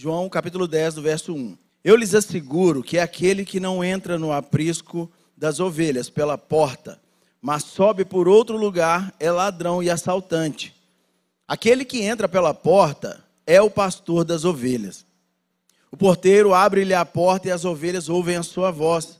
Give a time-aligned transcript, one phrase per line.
[0.00, 1.58] João capítulo 10, do verso 1.
[1.82, 7.00] Eu lhes asseguro que aquele que não entra no aprisco das ovelhas pela porta,
[7.42, 10.72] mas sobe por outro lugar, é ladrão e assaltante.
[11.48, 15.04] Aquele que entra pela porta é o pastor das ovelhas.
[15.90, 19.18] O porteiro abre-lhe a porta e as ovelhas ouvem a sua voz.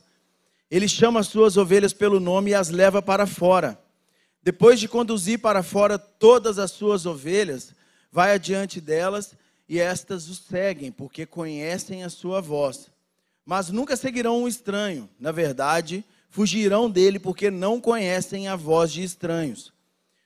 [0.71, 3.77] Ele chama as suas ovelhas pelo nome e as leva para fora.
[4.41, 7.75] Depois de conduzir para fora todas as suas ovelhas,
[8.09, 9.35] vai adiante delas
[9.69, 12.89] e estas o seguem, porque conhecem a sua voz.
[13.45, 15.07] Mas nunca seguirão um estranho.
[15.19, 19.71] Na verdade, fugirão dele, porque não conhecem a voz de estranhos.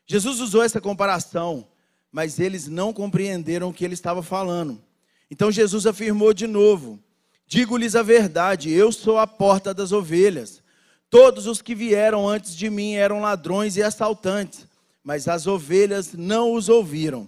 [0.06, 1.68] Jesus usou essa comparação,
[2.10, 4.82] mas eles não compreenderam o que ele estava falando.
[5.30, 6.98] Então Jesus afirmou de novo:
[7.46, 10.64] Digo-lhes a verdade, eu sou a porta das ovelhas.
[11.10, 14.66] Todos os que vieram antes de mim eram ladrões e assaltantes,
[15.04, 17.28] mas as ovelhas não os ouviram.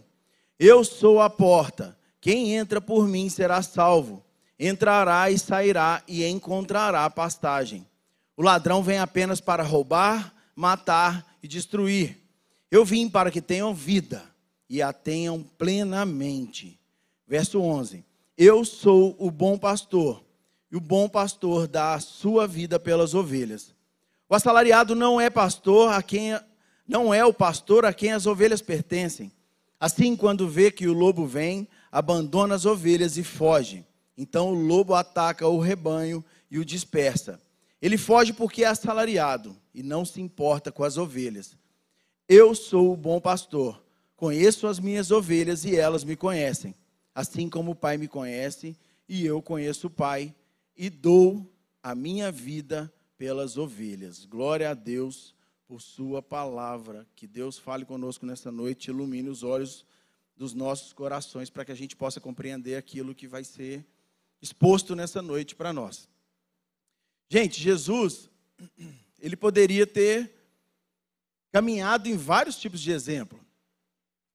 [0.57, 1.95] Eu sou a porta.
[2.25, 4.25] Quem entra por mim será salvo.
[4.59, 7.85] Entrará e sairá e encontrará pastagem.
[8.35, 12.17] O ladrão vem apenas para roubar, matar e destruir.
[12.71, 14.23] Eu vim para que tenham vida
[14.67, 16.79] e a tenham plenamente.
[17.27, 18.03] Verso 11:
[18.35, 20.23] Eu sou o bom pastor,
[20.71, 23.71] e o bom pastor dá a sua vida pelas ovelhas.
[24.27, 26.31] O assalariado não é pastor a quem
[26.87, 29.31] não é o pastor a quem as ovelhas pertencem.
[29.79, 33.85] Assim, quando vê que o lobo vem, abandona as ovelhas e foge.
[34.17, 37.39] Então o lobo ataca o rebanho e o dispersa.
[37.81, 41.57] Ele foge porque é assalariado e não se importa com as ovelhas.
[42.27, 43.83] Eu sou o bom pastor,
[44.15, 46.73] conheço as minhas ovelhas e elas me conhecem
[47.15, 50.35] assim como o Pai me conhece e eu conheço o Pai,
[50.75, 51.49] e dou
[51.81, 54.25] a minha vida pelas ovelhas.
[54.25, 55.33] Glória a Deus
[55.65, 57.07] por Sua palavra.
[57.15, 59.85] Que Deus fale conosco nessa noite, ilumine os olhos
[60.35, 63.85] dos nossos corações para que a gente possa compreender aquilo que vai ser
[64.41, 66.09] exposto nessa noite para nós.
[67.29, 68.29] Gente, Jesus,
[69.19, 70.31] ele poderia ter
[71.51, 73.39] caminhado em vários tipos de exemplo.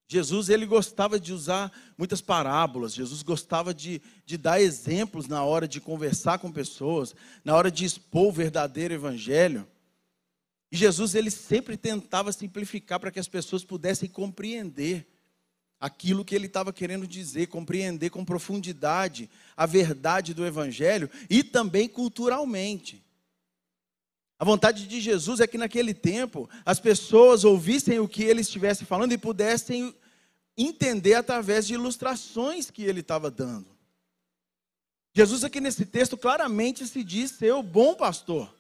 [0.08, 5.68] Jesus ele gostava de usar muitas parábolas, Jesus gostava de, de dar exemplos na hora
[5.68, 9.68] de conversar com pessoas, na hora de expor o verdadeiro evangelho.
[10.72, 15.06] E Jesus ele sempre tentava simplificar para que as pessoas pudessem compreender
[15.80, 21.88] aquilo que ele estava querendo dizer, compreender com profundidade a verdade do evangelho e também
[21.88, 23.02] culturalmente.
[24.38, 28.84] A vontade de Jesus é que naquele tempo as pessoas ouvissem o que ele estivesse
[28.84, 29.94] falando e pudessem
[30.56, 33.66] entender através de ilustrações que ele estava dando.
[35.14, 38.54] Jesus, aqui nesse texto, claramente se diz ser o bom pastor.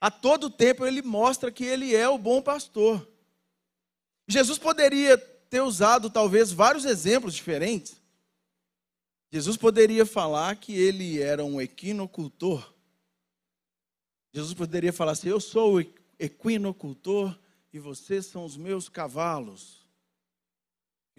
[0.00, 3.06] A todo tempo ele mostra que ele é o bom pastor.
[4.28, 5.18] Jesus poderia
[5.52, 8.00] ter usado talvez vários exemplos diferentes.
[9.30, 12.72] Jesus poderia falar que ele era um equinocultor.
[14.32, 15.80] Jesus poderia falar assim: Eu sou o
[16.18, 17.38] equinocultor
[17.70, 19.82] e vocês são os meus cavalos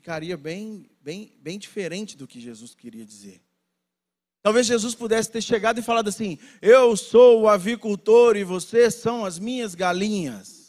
[0.04, 3.42] ficaria bem, bem, bem diferente do que Jesus queria dizer.
[4.42, 9.24] Talvez Jesus pudesse ter chegado e falado assim: Eu sou o avicultor e vocês são
[9.24, 10.62] as minhas galinhas.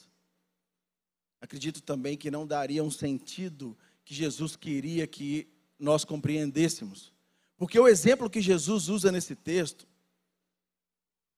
[1.45, 5.47] Acredito também que não daria um sentido que Jesus queria que
[5.79, 7.13] nós compreendêssemos.
[7.59, 9.87] Porque o exemplo que Jesus usa nesse texto,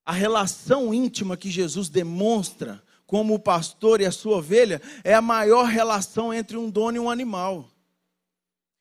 [0.05, 5.21] a relação íntima que Jesus demonstra como o pastor e a sua ovelha, é a
[5.21, 7.69] maior relação entre um dono e um animal.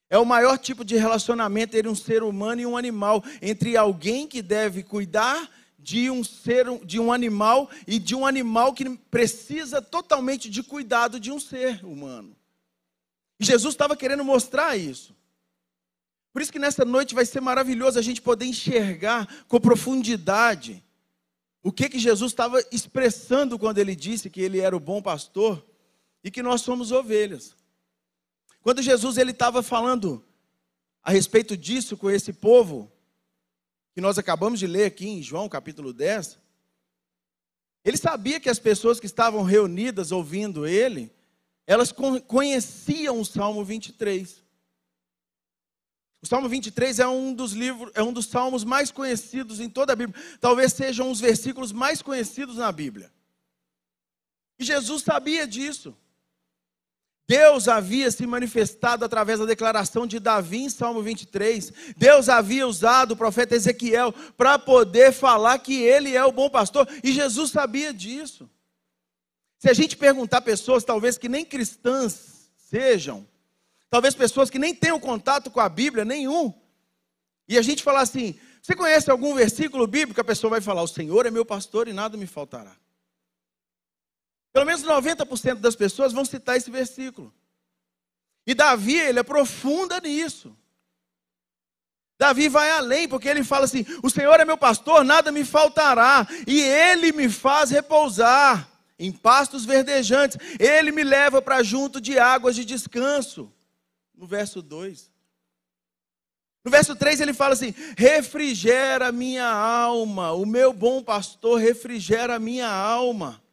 [0.07, 4.27] É o maior tipo de relacionamento entre um ser humano e um animal, entre alguém
[4.27, 5.49] que deve cuidar
[5.85, 11.19] de um ser, de um animal e de um animal que precisa totalmente de cuidado
[11.19, 12.35] de um ser humano.
[13.39, 15.15] E Jesus estava querendo mostrar isso.
[16.33, 20.83] Por isso que nessa noite vai ser maravilhoso a gente poder enxergar com profundidade
[21.61, 25.63] o que que Jesus estava expressando quando ele disse que ele era o bom pastor
[26.23, 27.55] e que nós somos ovelhas.
[28.63, 30.25] Quando Jesus ele estava falando
[31.03, 32.91] a respeito disso com esse povo,
[33.95, 36.37] que nós acabamos de ler aqui em João capítulo 10,
[37.85, 41.09] ele sabia que as pessoas que estavam reunidas ouvindo ele,
[41.65, 41.93] elas
[42.27, 44.43] conheciam o Salmo 23.
[46.21, 49.93] O Salmo 23 é um dos livros, é um dos salmos mais conhecidos em toda
[49.93, 50.21] a Bíblia.
[50.41, 53.13] Talvez sejam os versículos mais conhecidos na Bíblia.
[54.59, 55.95] E Jesus sabia disso.
[57.27, 61.73] Deus havia se manifestado através da declaração de Davi em Salmo 23.
[61.97, 66.87] Deus havia usado o profeta Ezequiel para poder falar que ele é o bom pastor,
[67.03, 68.49] e Jesus sabia disso.
[69.57, 73.27] Se a gente perguntar pessoas, talvez que nem cristãs sejam,
[73.89, 76.53] talvez pessoas que nem tenham contato com a Bíblia nenhum,
[77.47, 78.35] E a gente fala assim:
[78.65, 80.19] você conhece algum versículo bíblico?
[80.19, 82.75] A pessoa vai falar: O Senhor é meu pastor e nada me faltará.
[84.55, 87.33] Pelo menos 90% das pessoas vão citar esse versículo.
[88.47, 90.55] E Davi, ele aprofunda nisso.
[92.17, 96.25] Davi vai além, porque ele fala assim: O Senhor é meu pastor, nada me faltará,
[96.47, 98.65] e ele me faz repousar
[98.97, 103.51] em pastos verdejantes, ele me leva para junto de águas de descanso.
[104.15, 105.11] No verso 2.
[106.63, 112.69] No verso 3 ele fala assim: refrigera minha alma, o meu bom pastor refrigera minha
[112.69, 113.43] alma.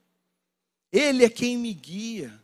[0.93, 2.39] Ele é quem me guia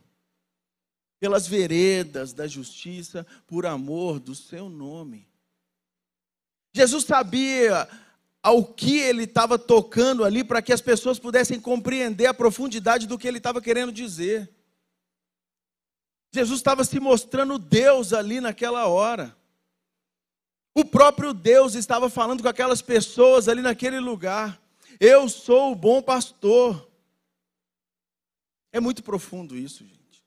[1.19, 5.27] pelas veredas da justiça, por amor do seu nome.
[6.73, 7.87] Jesus sabia
[8.41, 13.17] ao que ele estava tocando ali para que as pessoas pudessem compreender a profundidade do
[13.17, 14.49] que ele estava querendo dizer.
[16.33, 19.35] Jesus estava se mostrando Deus ali naquela hora.
[20.75, 24.61] O próprio Deus estava falando com aquelas pessoas ali naquele lugar.
[24.99, 26.88] Eu sou o bom pastor.
[28.71, 30.23] É muito profundo isso, gente.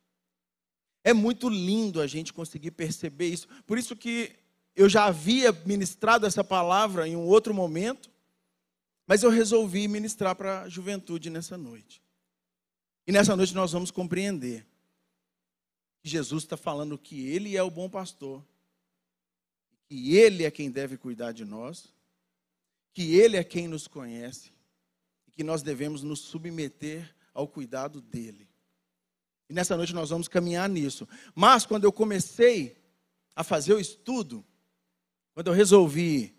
[1.05, 3.49] É muito lindo a gente conseguir perceber isso.
[3.67, 4.33] Por isso que
[4.75, 8.11] eu já havia ministrado essa palavra em um outro momento,
[9.06, 12.03] mas eu resolvi ministrar para a juventude nessa noite.
[13.06, 14.67] E nessa noite nós vamos compreender
[16.00, 18.44] que Jesus está falando que Ele é o bom pastor,
[19.87, 21.93] que Ele é quem deve cuidar de nós,
[22.93, 24.53] que Ele é quem nos conhece
[25.27, 28.49] e que nós devemos nos submeter ao cuidado dele.
[29.49, 31.06] E nessa noite nós vamos caminhar nisso.
[31.34, 32.76] Mas quando eu comecei
[33.34, 34.44] a fazer o estudo,
[35.34, 36.34] quando eu resolvi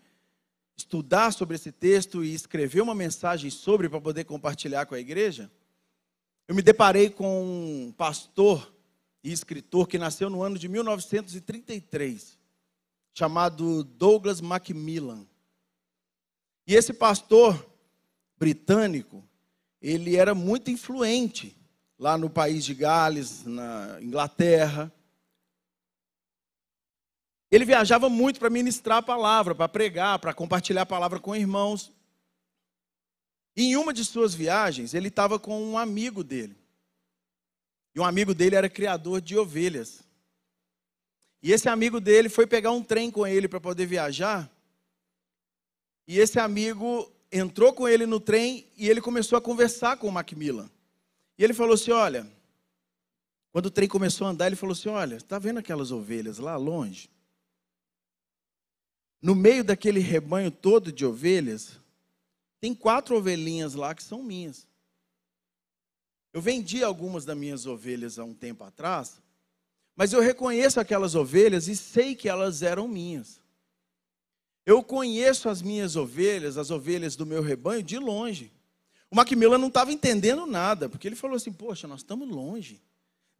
[0.76, 5.50] estudar sobre esse texto e escrever uma mensagem sobre para poder compartilhar com a igreja,
[6.46, 7.44] eu me deparei com
[7.86, 8.72] um pastor
[9.22, 12.38] e escritor que nasceu no ano de 1933,
[13.14, 15.26] chamado Douglas Macmillan.
[16.66, 17.64] E esse pastor
[18.36, 19.24] britânico,
[19.86, 21.54] ele era muito influente
[21.98, 24.90] lá no país de Gales, na Inglaterra.
[27.50, 31.92] Ele viajava muito para ministrar a palavra, para pregar, para compartilhar a palavra com irmãos.
[33.54, 36.56] Em uma de suas viagens, ele estava com um amigo dele.
[37.94, 40.02] E um amigo dele era criador de ovelhas.
[41.42, 44.50] E esse amigo dele foi pegar um trem com ele para poder viajar.
[46.08, 50.12] E esse amigo entrou com ele no trem e ele começou a conversar com o
[50.12, 50.70] Macmillan.
[51.36, 52.26] E ele falou assim: Olha,
[53.50, 56.56] quando o trem começou a andar, ele falou assim: Olha, está vendo aquelas ovelhas lá
[56.56, 57.10] longe?
[59.20, 61.80] No meio daquele rebanho todo de ovelhas,
[62.60, 64.66] tem quatro ovelhinhas lá que são minhas.
[66.32, 69.20] Eu vendi algumas das minhas ovelhas há um tempo atrás,
[69.96, 73.40] mas eu reconheço aquelas ovelhas e sei que elas eram minhas.
[74.66, 78.50] Eu conheço as minhas ovelhas, as ovelhas do meu rebanho, de longe.
[79.10, 82.80] O Macmillan não estava entendendo nada, porque ele falou assim: Poxa, nós estamos longe,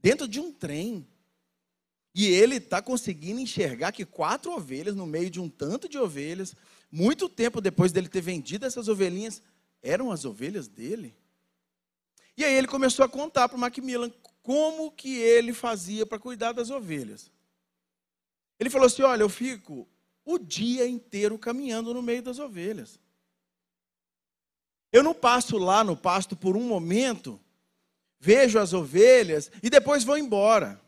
[0.00, 1.06] dentro de um trem.
[2.14, 6.54] E ele está conseguindo enxergar que quatro ovelhas, no meio de um tanto de ovelhas,
[6.90, 9.42] muito tempo depois dele ter vendido essas ovelhinhas,
[9.82, 11.16] eram as ovelhas dele.
[12.36, 14.12] E aí ele começou a contar para o Macmillan
[14.42, 17.32] como que ele fazia para cuidar das ovelhas.
[18.60, 19.88] Ele falou assim: Olha, eu fico
[20.24, 22.98] o dia inteiro caminhando no meio das ovelhas.
[24.92, 27.40] Eu não passo lá no pasto por um momento,
[28.20, 30.80] vejo as ovelhas e depois vou embora.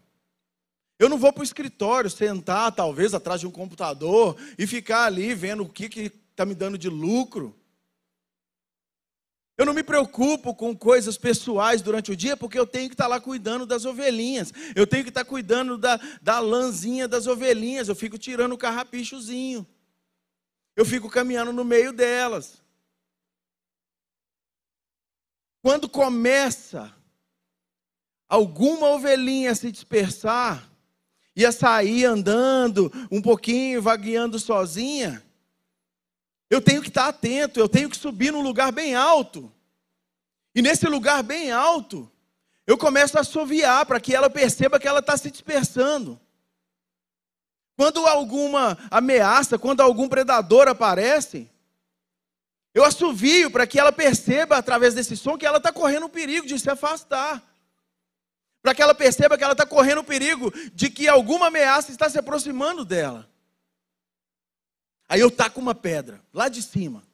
[0.99, 5.35] Eu não vou para o escritório sentar, talvez, atrás de um computador e ficar ali
[5.35, 7.55] vendo o que está me dando de lucro.
[9.59, 13.07] Eu não me preocupo com coisas pessoais durante o dia, porque eu tenho que estar
[13.07, 14.53] lá cuidando das ovelhinhas.
[14.75, 17.89] Eu tenho que estar cuidando da, da lãzinha das ovelhinhas.
[17.89, 19.67] Eu fico tirando o carrapichozinho.
[20.77, 22.63] Eu fico caminhando no meio delas.
[25.63, 26.95] Quando começa
[28.29, 30.71] alguma ovelhinha a se dispersar,
[31.35, 35.26] ia sair andando um pouquinho, vagueando sozinha,
[36.49, 39.53] eu tenho que estar atento, eu tenho que subir num lugar bem alto.
[40.55, 42.11] E nesse lugar bem alto,
[42.67, 46.21] eu começo a assoviar para que ela perceba que ela está se dispersando.
[47.77, 51.51] Quando alguma ameaça, quando algum predador aparece,
[52.75, 56.47] eu assovio para que ela perceba através desse som que ela está correndo o perigo
[56.47, 57.43] de se afastar
[58.67, 62.11] para que ela perceba que ela está correndo o perigo de que alguma ameaça está
[62.11, 63.31] se aproximando dela.
[65.09, 67.07] Aí eu taco uma pedra lá de cima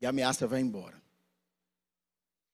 [0.00, 1.02] e a ameaça vai embora.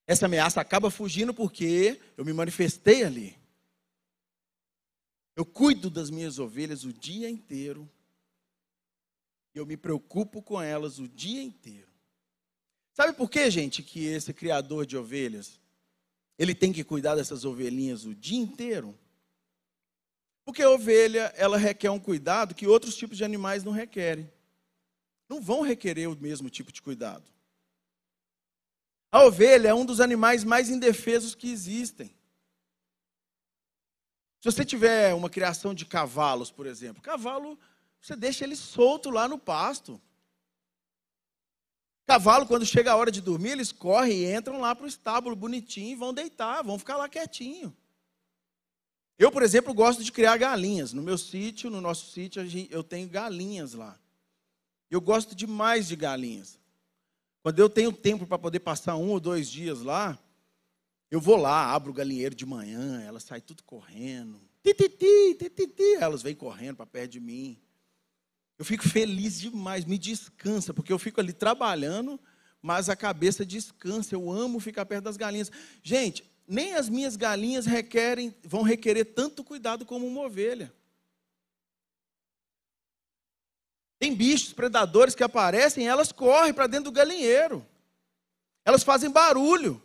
[0.06, 3.36] Essa ameaça acaba fugindo porque eu me manifestei ali.
[5.36, 7.88] Eu cuido das minhas ovelhas o dia inteiro.
[9.54, 11.88] Eu me preocupo com elas o dia inteiro.
[12.94, 15.60] Sabe por que, gente, que esse criador de ovelhas,
[16.38, 18.98] ele tem que cuidar dessas ovelhinhas o dia inteiro?
[20.48, 24.32] Porque a ovelha, ela requer um cuidado que outros tipos de animais não requerem.
[25.28, 27.30] Não vão requerer o mesmo tipo de cuidado.
[29.12, 32.06] A ovelha é um dos animais mais indefesos que existem.
[34.40, 37.58] Se você tiver uma criação de cavalos, por exemplo, cavalo,
[38.00, 40.00] você deixa ele solto lá no pasto.
[42.06, 45.36] Cavalo, quando chega a hora de dormir, eles correm e entram lá para o estábulo
[45.36, 47.76] bonitinho e vão deitar, vão ficar lá quietinho.
[49.18, 50.92] Eu, por exemplo, gosto de criar galinhas.
[50.92, 53.98] No meu sítio, no nosso sítio, eu tenho galinhas lá.
[54.90, 56.58] Eu gosto demais de galinhas.
[57.42, 60.18] Quando eu tenho tempo para poder passar um ou dois dias lá,
[61.10, 64.40] eu vou lá, abro o galinheiro de manhã, elas saem tudo correndo.
[64.62, 67.58] Tititi, tititi, elas vêm correndo para perto de mim.
[68.58, 72.20] Eu fico feliz demais, me descansa, porque eu fico ali trabalhando,
[72.60, 74.14] mas a cabeça descansa.
[74.14, 75.50] Eu amo ficar perto das galinhas.
[75.82, 80.72] Gente, nem as minhas galinhas requerem, vão requerer tanto cuidado como uma ovelha.
[83.98, 87.66] Tem bichos predadores que aparecem, elas correm para dentro do galinheiro.
[88.64, 89.82] Elas fazem barulho.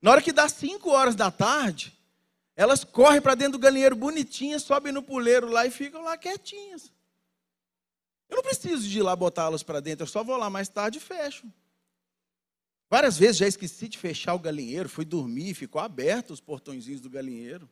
[0.00, 1.96] Na hora que dá 5 horas da tarde,
[2.56, 6.90] elas correm para dentro do galinheiro bonitinhas, sobem no puleiro lá e ficam lá quietinhas.
[8.28, 10.98] Eu não preciso de ir lá botá-las para dentro, eu só vou lá mais tarde
[10.98, 11.46] e fecho.
[12.92, 17.08] Várias vezes já esqueci de fechar o galinheiro, fui dormir, ficou aberto os portõezinhos do
[17.08, 17.66] galinheiro.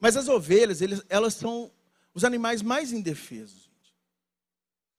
[0.00, 1.70] Mas as ovelhas, elas são
[2.12, 3.70] os animais mais indefesos.
[3.70, 3.94] Gente.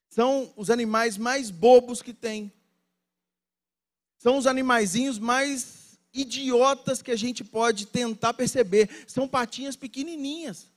[0.08, 2.54] São os animais mais bobos que tem.
[4.18, 8.90] São os animaizinhos mais idiotas que a gente pode tentar perceber.
[9.10, 10.72] São patinhas pequenininhas.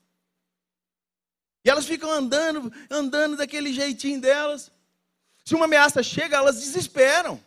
[1.65, 4.73] E elas ficam andando, andando daquele jeitinho delas.
[5.49, 7.43] Se uma ameaça chega, elas desesperam.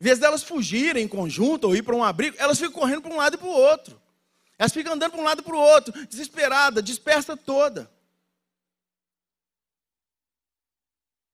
[0.00, 3.12] Em vez delas fugirem em conjunto ou ir para um abrigo, elas ficam correndo para
[3.12, 4.00] um lado e para o outro.
[4.58, 7.90] Elas ficam andando para um lado e para o outro, desesperada, dispersa toda.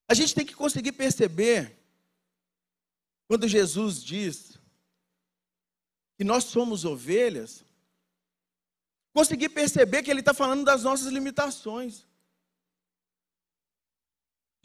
[0.09, 1.79] A gente tem que conseguir perceber,
[3.29, 4.59] quando Jesus diz
[6.19, 7.65] que nós somos ovelhas,
[9.15, 12.05] conseguir perceber que Ele está falando das nossas limitações.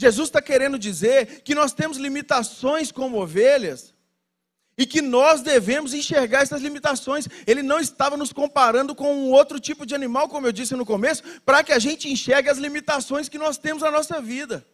[0.01, 3.93] Jesus está querendo dizer que nós temos limitações como ovelhas
[4.75, 7.27] e que nós devemos enxergar essas limitações.
[7.45, 10.87] Ele não estava nos comparando com um outro tipo de animal, como eu disse no
[10.87, 14.65] começo, para que a gente enxergue as limitações que nós temos na nossa vida.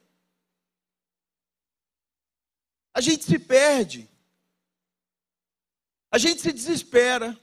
[2.93, 4.09] A gente se perde,
[6.09, 7.37] a gente se desespera,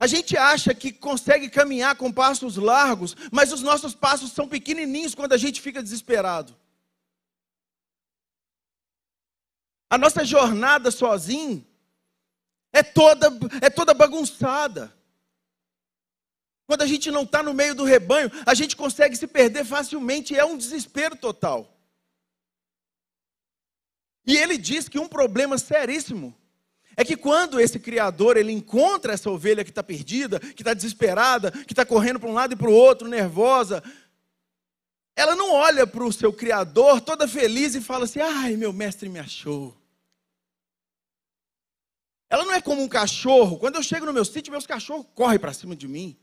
[0.00, 5.14] a gente acha que consegue caminhar com passos largos, mas os nossos passos são pequenininhos
[5.14, 6.56] quando a gente fica desesperado.
[9.90, 11.66] A nossa jornada sozinho
[12.72, 13.28] é toda,
[13.60, 14.96] é toda bagunçada.
[16.66, 20.34] Quando a gente não está no meio do rebanho, a gente consegue se perder facilmente,
[20.34, 21.76] é um desespero total.
[24.24, 26.39] E ele diz que um problema seríssimo
[27.00, 31.50] é que quando esse criador ele encontra essa ovelha que está perdida, que está desesperada,
[31.50, 33.82] que está correndo para um lado e para o outro, nervosa,
[35.16, 39.08] ela não olha para o seu criador toda feliz e fala assim: ai, meu mestre
[39.08, 39.74] me achou.
[42.28, 43.58] Ela não é como um cachorro.
[43.58, 46.18] Quando eu chego no meu sítio, meus cachorros correm para cima de mim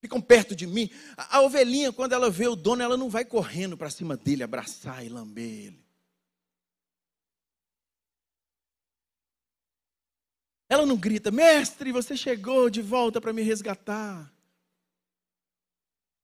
[0.00, 0.90] ficam perto de mim.
[1.16, 4.44] A, a ovelhinha, quando ela vê o dono, ela não vai correndo para cima dele,
[4.44, 5.85] abraçar e lamber ele.
[10.68, 14.32] Ela não grita, mestre, você chegou de volta para me resgatar.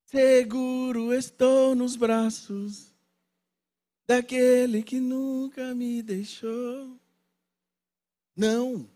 [0.05, 2.93] Seguro estou nos braços
[4.05, 6.99] daquele que nunca me deixou.
[8.35, 8.89] Não.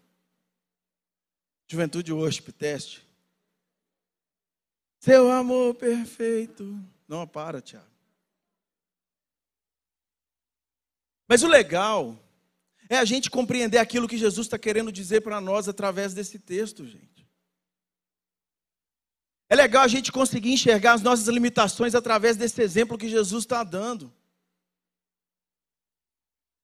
[1.67, 3.07] Juventude hoje, teste.
[4.99, 6.77] Seu amor perfeito.
[7.07, 7.87] Não, para, Tiago.
[11.27, 12.17] Mas o legal
[12.89, 16.85] é a gente compreender aquilo que Jesus está querendo dizer para nós através desse texto,
[16.85, 17.27] gente.
[19.49, 23.63] É legal a gente conseguir enxergar as nossas limitações através desse exemplo que Jesus está
[23.63, 24.13] dando.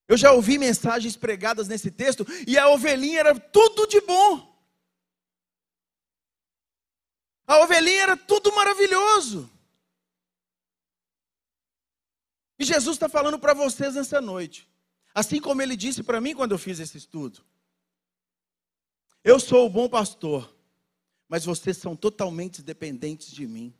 [0.07, 4.53] Eu já ouvi mensagens pregadas nesse texto e a ovelhinha era tudo de bom.
[7.47, 9.49] A ovelhinha era tudo maravilhoso.
[12.59, 14.72] E Jesus está falando para vocês nessa noite.
[15.13, 17.43] Assim como ele disse para mim quando eu fiz esse estudo.
[19.23, 20.53] Eu sou o bom pastor,
[21.29, 23.73] mas vocês são totalmente dependentes de mim.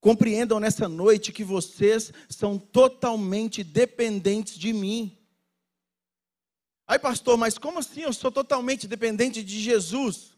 [0.00, 5.16] Compreendam nessa noite que vocês são totalmente dependentes de mim.
[6.86, 10.32] Aí, pastor, mas como assim eu sou totalmente dependente de Jesus?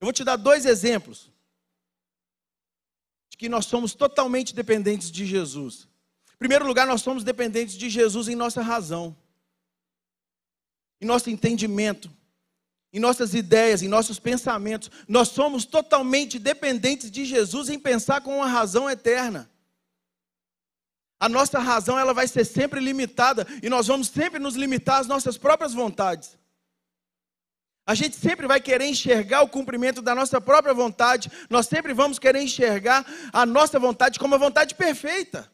[0.00, 1.30] Eu vou te dar dois exemplos
[3.30, 5.85] de que nós somos totalmente dependentes de Jesus.
[6.36, 9.16] Em primeiro lugar, nós somos dependentes de Jesus em nossa razão,
[11.00, 12.10] em nosso entendimento,
[12.92, 14.90] em nossas ideias, em nossos pensamentos.
[15.08, 19.50] Nós somos totalmente dependentes de Jesus em pensar com uma razão eterna.
[21.18, 25.06] A nossa razão ela vai ser sempre limitada e nós vamos sempre nos limitar às
[25.06, 26.36] nossas próprias vontades.
[27.86, 32.18] A gente sempre vai querer enxergar o cumprimento da nossa própria vontade, nós sempre vamos
[32.18, 35.50] querer enxergar a nossa vontade como a vontade perfeita.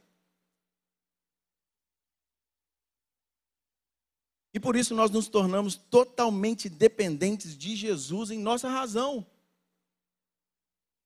[4.55, 9.27] E por isso nós nos tornamos totalmente dependentes de Jesus em nossa razão.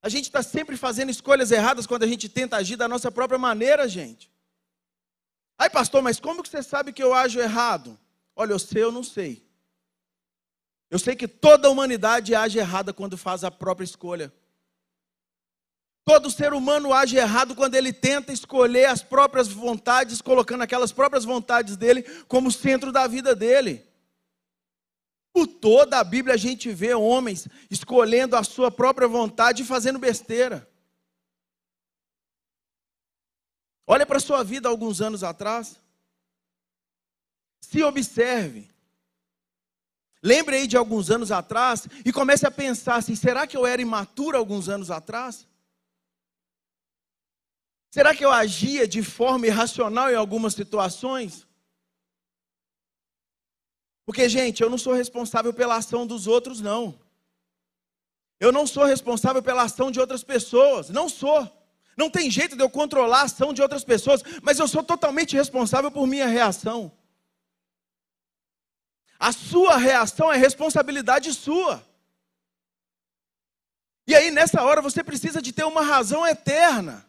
[0.02, 3.38] A gente está sempre fazendo escolhas erradas quando a gente tenta agir da nossa própria
[3.38, 4.30] maneira, gente.
[5.58, 7.98] Ai, pastor, mas como que você sabe que eu ajo errado?
[8.34, 9.46] Olha, eu sei, eu não sei.
[10.90, 14.32] Eu sei que toda a humanidade age errada quando faz a própria escolha.
[16.08, 21.24] Todo ser humano age errado quando ele tenta escolher as próprias vontades, colocando aquelas próprias
[21.24, 23.84] vontades dele como centro da vida dele.
[25.32, 29.98] Por toda a Bíblia a gente vê homens escolhendo a sua própria vontade e fazendo
[29.98, 30.70] besteira.
[33.84, 35.76] Olha para a sua vida alguns anos atrás.
[37.60, 38.70] Se observe.
[40.22, 43.82] Lembre aí de alguns anos atrás e comece a pensar assim: será que eu era
[43.82, 45.48] imaturo alguns anos atrás?
[47.96, 51.46] Será que eu agia de forma irracional em algumas situações?
[54.04, 57.00] Porque, gente, eu não sou responsável pela ação dos outros, não.
[58.38, 60.90] Eu não sou responsável pela ação de outras pessoas.
[60.90, 61.50] Não sou.
[61.96, 65.34] Não tem jeito de eu controlar a ação de outras pessoas, mas eu sou totalmente
[65.34, 66.92] responsável por minha reação.
[69.18, 71.82] A sua reação é responsabilidade sua.
[74.06, 77.05] E aí, nessa hora, você precisa de ter uma razão eterna.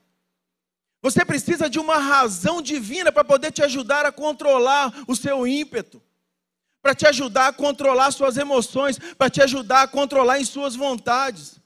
[1.01, 6.01] Você precisa de uma razão divina para poder te ajudar a controlar o seu ímpeto,
[6.81, 11.59] para te ajudar a controlar suas emoções, para te ajudar a controlar em suas vontades.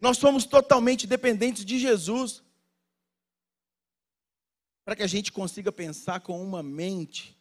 [0.00, 2.42] Nós somos totalmente dependentes de Jesus.
[4.84, 7.36] Para que a gente consiga pensar com uma mente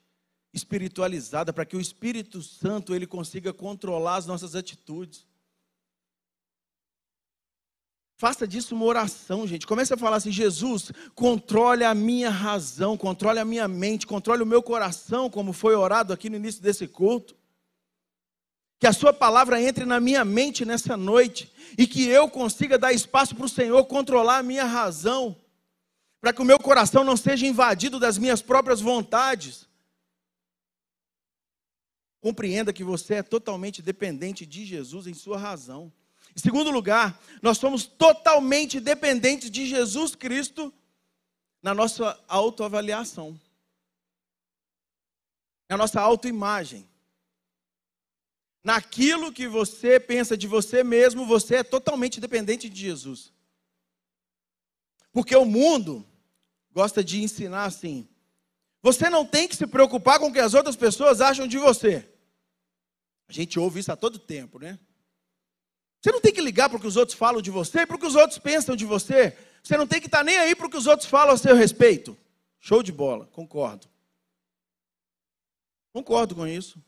[0.54, 5.28] espiritualizada, para que o Espírito Santo ele consiga controlar as nossas atitudes.
[8.18, 9.68] Faça disso uma oração, gente.
[9.68, 14.46] Comece a falar assim: Jesus, controle a minha razão, controle a minha mente, controle o
[14.46, 17.36] meu coração, como foi orado aqui no início desse culto.
[18.80, 22.94] Que a Sua palavra entre na minha mente nessa noite e que eu consiga dar
[22.94, 25.36] espaço para o Senhor controlar a minha razão,
[26.22, 29.68] para que o meu coração não seja invadido das minhas próprias vontades.
[32.22, 35.92] Compreenda que você é totalmente dependente de Jesus em sua razão.
[36.36, 40.74] Em segundo lugar, nós somos totalmente dependentes de Jesus Cristo
[41.62, 43.40] na nossa autoavaliação,
[45.70, 46.88] na nossa autoimagem.
[48.64, 53.32] Naquilo que você pensa de você mesmo, você é totalmente dependente de Jesus.
[55.14, 56.06] Porque o mundo
[56.72, 58.10] gosta de ensinar assim:
[58.82, 62.10] você não tem que se preocupar com o que as outras pessoas acham de você.
[63.28, 64.78] A gente ouve isso a todo tempo, né?
[66.06, 67.96] Você não tem que ligar para o que os outros falam de você e para
[67.96, 69.36] o que os outros pensam de você.
[69.64, 71.56] Você não tem que estar nem aí para o que os outros falam a seu
[71.56, 72.16] respeito.
[72.60, 73.88] Show de bola, concordo.
[75.92, 76.80] Concordo com isso.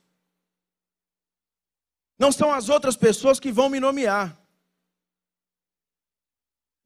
[2.19, 4.37] Não são as outras pessoas que vão me nomear.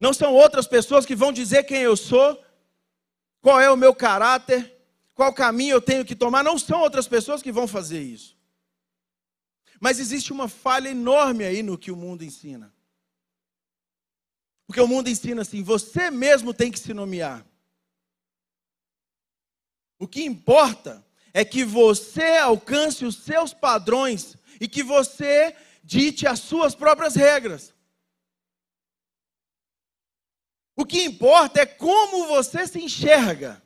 [0.00, 2.42] Não são outras pessoas que vão dizer quem eu sou,
[3.42, 4.74] qual é o meu caráter,
[5.12, 6.42] qual caminho eu tenho que tomar.
[6.42, 8.34] Não são outras pessoas que vão fazer isso.
[9.82, 12.72] Mas existe uma falha enorme aí no que o mundo ensina.
[14.64, 17.44] Porque o mundo ensina assim: você mesmo tem que se nomear.
[19.98, 26.38] O que importa é que você alcance os seus padrões e que você dite as
[26.38, 27.74] suas próprias regras.
[30.76, 33.60] O que importa é como você se enxerga.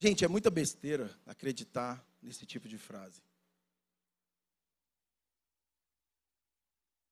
[0.00, 3.20] Gente, é muita besteira acreditar nesse tipo de frase.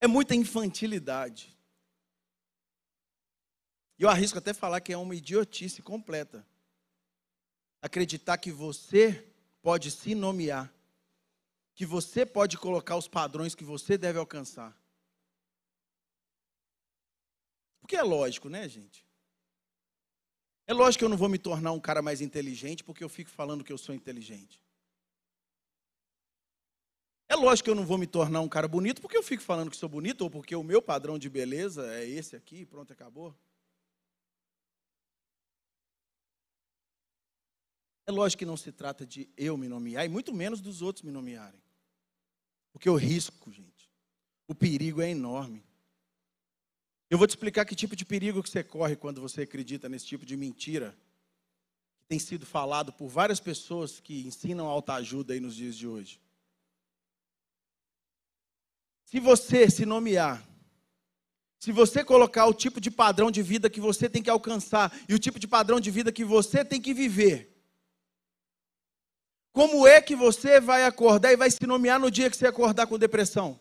[0.01, 1.55] É muita infantilidade.
[3.99, 6.47] E eu arrisco até falar que é uma idiotice completa.
[7.83, 9.27] Acreditar que você
[9.61, 10.73] pode se nomear,
[11.75, 14.75] que você pode colocar os padrões que você deve alcançar.
[17.81, 19.05] Porque é lógico, né, gente?
[20.67, 23.29] É lógico que eu não vou me tornar um cara mais inteligente porque eu fico
[23.29, 24.63] falando que eu sou inteligente.
[27.31, 29.71] É lógico que eu não vou me tornar um cara bonito porque eu fico falando
[29.71, 33.33] que sou bonito ou porque o meu padrão de beleza é esse aqui, pronto, acabou.
[38.05, 41.05] É lógico que não se trata de eu me nomear e muito menos dos outros
[41.05, 41.63] me nomearem.
[42.73, 43.89] Porque o risco, gente,
[44.49, 45.63] o perigo é enorme.
[47.09, 50.07] Eu vou te explicar que tipo de perigo que você corre quando você acredita nesse
[50.07, 50.99] tipo de mentira
[52.01, 56.21] que tem sido falado por várias pessoas que ensinam autoajuda aí nos dias de hoje.
[59.11, 60.41] Se você se nomear,
[61.59, 65.15] se você colocar o tipo de padrão de vida que você tem que alcançar e
[65.15, 67.61] o tipo de padrão de vida que você tem que viver,
[69.51, 72.87] como é que você vai acordar e vai se nomear no dia que você acordar
[72.87, 73.59] com depressão?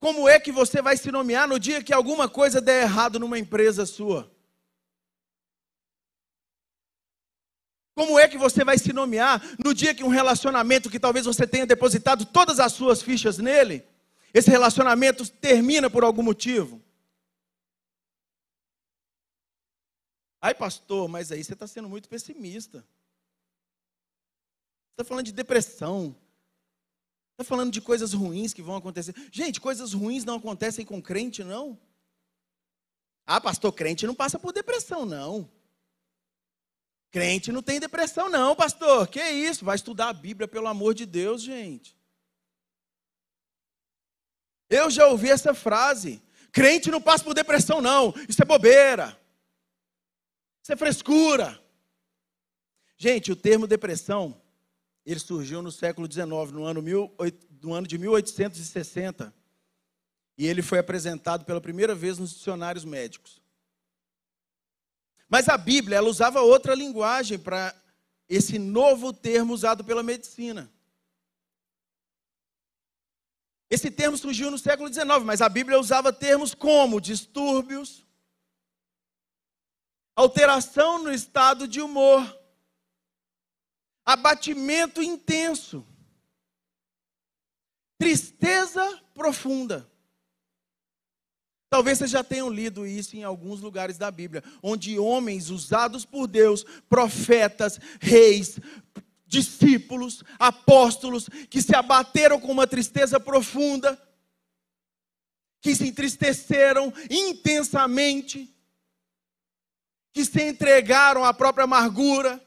[0.00, 3.38] Como é que você vai se nomear no dia que alguma coisa der errado numa
[3.38, 4.31] empresa sua?
[7.94, 11.46] Como é que você vai se nomear no dia que um relacionamento que talvez você
[11.46, 13.84] tenha depositado todas as suas fichas nele,
[14.32, 16.80] esse relacionamento termina por algum motivo?
[20.40, 22.78] Ai, pastor, mas aí você está sendo muito pessimista.
[22.78, 22.86] Você
[24.94, 26.16] está falando de depressão.
[27.32, 29.14] Está falando de coisas ruins que vão acontecer.
[29.30, 31.78] Gente, coisas ruins não acontecem com crente, não.
[33.26, 35.48] Ah, pastor, crente não passa por depressão, não.
[37.12, 39.06] Crente não tem depressão, não, pastor.
[39.06, 39.66] Que isso?
[39.66, 41.94] Vai estudar a Bíblia, pelo amor de Deus, gente.
[44.70, 46.22] Eu já ouvi essa frase.
[46.50, 48.14] Crente não passa por depressão, não.
[48.26, 49.14] Isso é bobeira.
[50.62, 51.62] Isso é frescura.
[52.96, 54.40] Gente, o termo depressão,
[55.04, 57.14] ele surgiu no século XIX, no ano, mil,
[57.60, 59.34] no ano de 1860.
[60.38, 63.41] E ele foi apresentado pela primeira vez nos dicionários médicos.
[65.32, 67.74] Mas a Bíblia, ela usava outra linguagem para
[68.28, 70.70] esse novo termo usado pela medicina.
[73.70, 78.06] Esse termo surgiu no século XIX, mas a Bíblia usava termos como distúrbios,
[80.14, 82.22] alteração no estado de humor,
[84.04, 85.82] abatimento intenso,
[87.96, 89.90] tristeza profunda.
[91.72, 96.26] Talvez vocês já tenham lido isso em alguns lugares da Bíblia, onde homens usados por
[96.26, 98.60] Deus, profetas, reis,
[99.26, 103.98] discípulos, apóstolos, que se abateram com uma tristeza profunda,
[105.62, 108.54] que se entristeceram intensamente,
[110.12, 112.38] que se entregaram à própria amargura.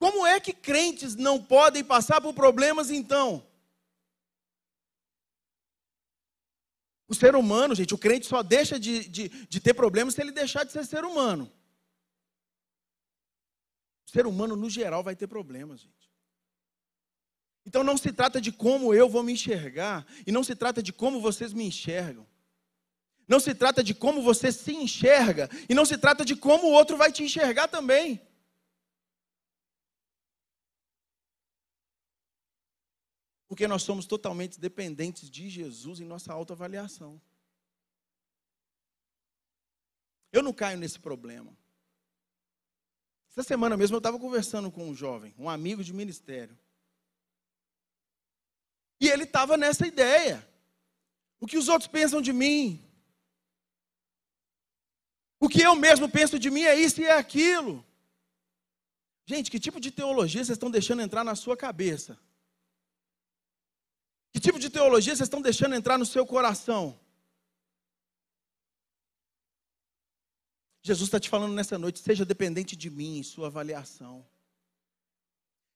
[0.00, 3.48] Como é que crentes não podem passar por problemas então?
[7.10, 10.30] O ser humano, gente, o crente só deixa de, de, de ter problemas se ele
[10.30, 11.50] deixar de ser ser humano.
[14.06, 16.08] O ser humano, no geral, vai ter problemas, gente.
[17.66, 20.92] Então não se trata de como eu vou me enxergar, e não se trata de
[20.92, 22.24] como vocês me enxergam.
[23.26, 26.72] Não se trata de como você se enxerga, e não se trata de como o
[26.72, 28.22] outro vai te enxergar também.
[33.50, 37.20] Porque nós somos totalmente dependentes de Jesus em nossa autoavaliação.
[40.30, 41.52] Eu não caio nesse problema.
[43.28, 46.56] Essa semana mesmo eu estava conversando com um jovem, um amigo de ministério.
[49.00, 50.48] E ele estava nessa ideia.
[51.40, 52.88] O que os outros pensam de mim?
[55.40, 57.84] O que eu mesmo penso de mim é isso e é aquilo.
[59.26, 62.16] Gente, que tipo de teologia vocês estão deixando entrar na sua cabeça?
[64.32, 66.98] Que tipo de teologia vocês estão deixando entrar no seu coração?
[70.82, 74.26] Jesus está te falando nessa noite, seja dependente de mim em sua avaliação.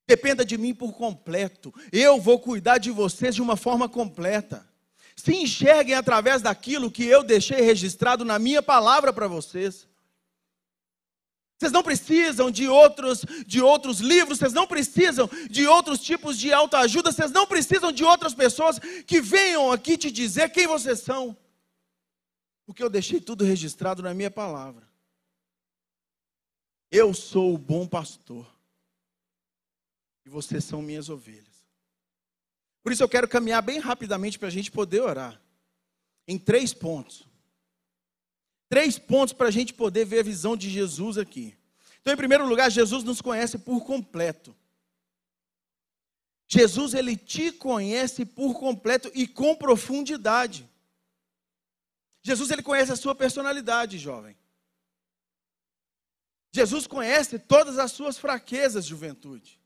[0.07, 1.75] Dependa de mim por completo.
[1.93, 4.67] Eu vou cuidar de vocês de uma forma completa
[5.17, 9.87] se enxerguem através daquilo que eu deixei registrado na minha palavra para vocês.
[11.65, 16.53] Vocês não precisam de outros, de outros livros, vocês não precisam de outros tipos de
[16.53, 21.35] autoajuda, vocês não precisam de outras pessoas que venham aqui te dizer quem vocês são.
[22.67, 24.87] Porque eu deixei tudo registrado na minha palavra.
[26.91, 28.47] Eu sou o bom pastor.
[30.27, 31.65] E vocês são minhas ovelhas.
[32.83, 35.41] Por isso eu quero caminhar bem rapidamente para a gente poder orar.
[36.29, 37.27] Em três pontos.
[38.75, 41.57] Três pontos para a gente poder ver a visão de Jesus aqui.
[42.01, 44.53] Então, em primeiro lugar, Jesus nos conhece por completo.
[46.49, 50.69] Jesus ele te conhece por completo e com profundidade.
[52.21, 54.37] Jesus ele conhece a sua personalidade, jovem.
[56.51, 59.57] Jesus conhece todas as suas fraquezas, juventude.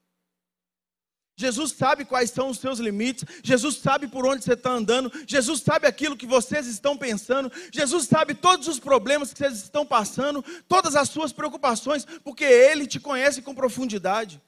[1.38, 5.61] Jesus sabe quais são os seus limites, Jesus sabe por onde você está andando, Jesus
[5.61, 10.44] sabe aquilo que vocês estão pensando, Jesus sabe todos os problemas que vocês estão passando,
[10.66, 14.42] todas as suas preocupações, porque Ele te conhece com profundidade.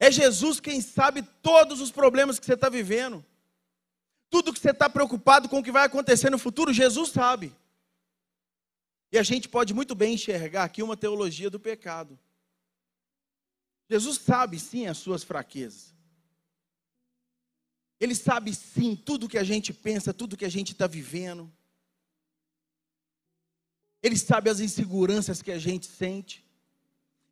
[0.00, 3.22] É Jesus quem sabe todos os problemas que você está vivendo,
[4.30, 7.54] tudo que você está preocupado com o que vai acontecer no futuro, Jesus sabe.
[9.12, 12.18] E a gente pode muito bem enxergar aqui uma teologia do pecado.
[13.88, 15.94] Jesus sabe sim as suas fraquezas.
[18.00, 21.50] Ele sabe sim tudo que a gente pensa, tudo que a gente está vivendo.
[24.02, 26.44] Ele sabe as inseguranças que a gente sente.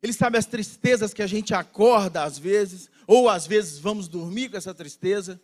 [0.01, 4.49] Ele sabe as tristezas que a gente acorda às vezes, ou às vezes vamos dormir
[4.49, 5.41] com essa tristeza.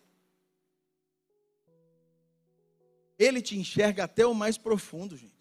[3.17, 5.32] Ele te enxerga até o mais profundo, gente.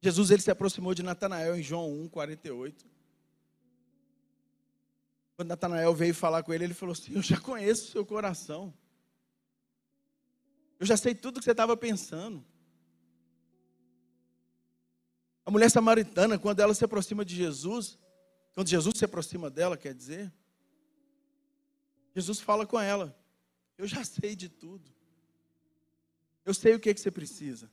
[0.00, 2.86] Jesus ele se aproximou de Natanael em João 1, 48.
[5.36, 8.72] Quando Natanael veio falar com ele, ele falou assim: Eu já conheço o seu coração.
[10.78, 12.44] Eu já sei tudo que você estava pensando.
[15.44, 17.98] A mulher samaritana, quando ela se aproxima de Jesus,
[18.54, 20.32] quando Jesus se aproxima dela, quer dizer,
[22.14, 23.16] Jesus fala com ela:
[23.76, 24.90] Eu já sei de tudo.
[26.44, 27.70] Eu sei o que, que você precisa.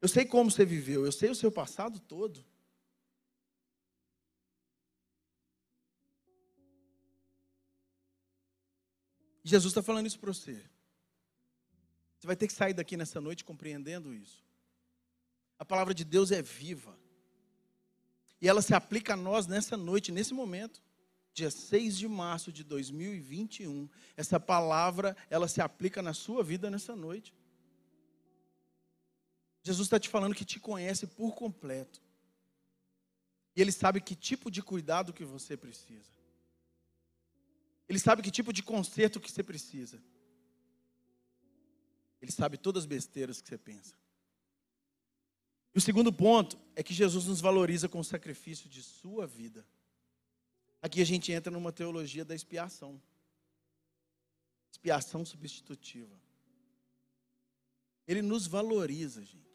[0.00, 2.44] Eu sei como você viveu, eu sei o seu passado todo.
[9.42, 10.60] Jesus está falando isso para você.
[12.18, 14.44] Você vai ter que sair daqui nessa noite compreendendo isso.
[15.58, 16.98] A palavra de Deus é viva.
[18.40, 20.82] E ela se aplica a nós nessa noite, nesse momento.
[21.32, 23.88] Dia 6 de março de 2021.
[24.16, 27.32] Essa palavra, ela se aplica na sua vida nessa noite.
[29.66, 32.00] Jesus está te falando que te conhece por completo.
[33.56, 36.08] E Ele sabe que tipo de cuidado que você precisa.
[37.88, 40.00] Ele sabe que tipo de conserto que você precisa.
[42.22, 43.96] Ele sabe todas as besteiras que você pensa.
[45.74, 49.66] E o segundo ponto é que Jesus nos valoriza com o sacrifício de sua vida.
[50.80, 53.02] Aqui a gente entra numa teologia da expiação.
[54.70, 56.16] Expiação substitutiva.
[58.06, 59.45] Ele nos valoriza, gente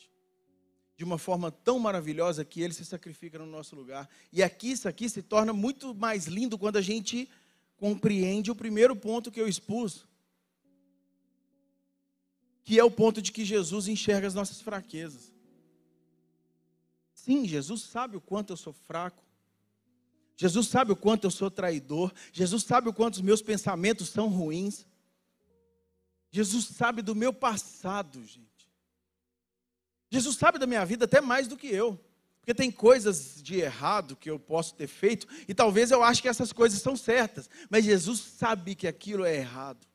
[1.02, 4.08] de uma forma tão maravilhosa que ele se sacrifica no nosso lugar.
[4.32, 7.28] E aqui, isso aqui se torna muito mais lindo quando a gente
[7.76, 10.06] compreende o primeiro ponto que eu expus,
[12.64, 15.34] que é o ponto de que Jesus enxerga as nossas fraquezas.
[17.16, 19.24] Sim, Jesus sabe o quanto eu sou fraco.
[20.38, 22.14] Jesus sabe o quanto eu sou traidor.
[22.32, 24.86] Jesus sabe o quanto os meus pensamentos são ruins.
[26.30, 28.51] Jesus sabe do meu passado, gente.
[30.12, 31.98] Jesus sabe da minha vida até mais do que eu.
[32.42, 36.28] Porque tem coisas de errado que eu posso ter feito, e talvez eu ache que
[36.28, 39.88] essas coisas são certas, mas Jesus sabe que aquilo é errado.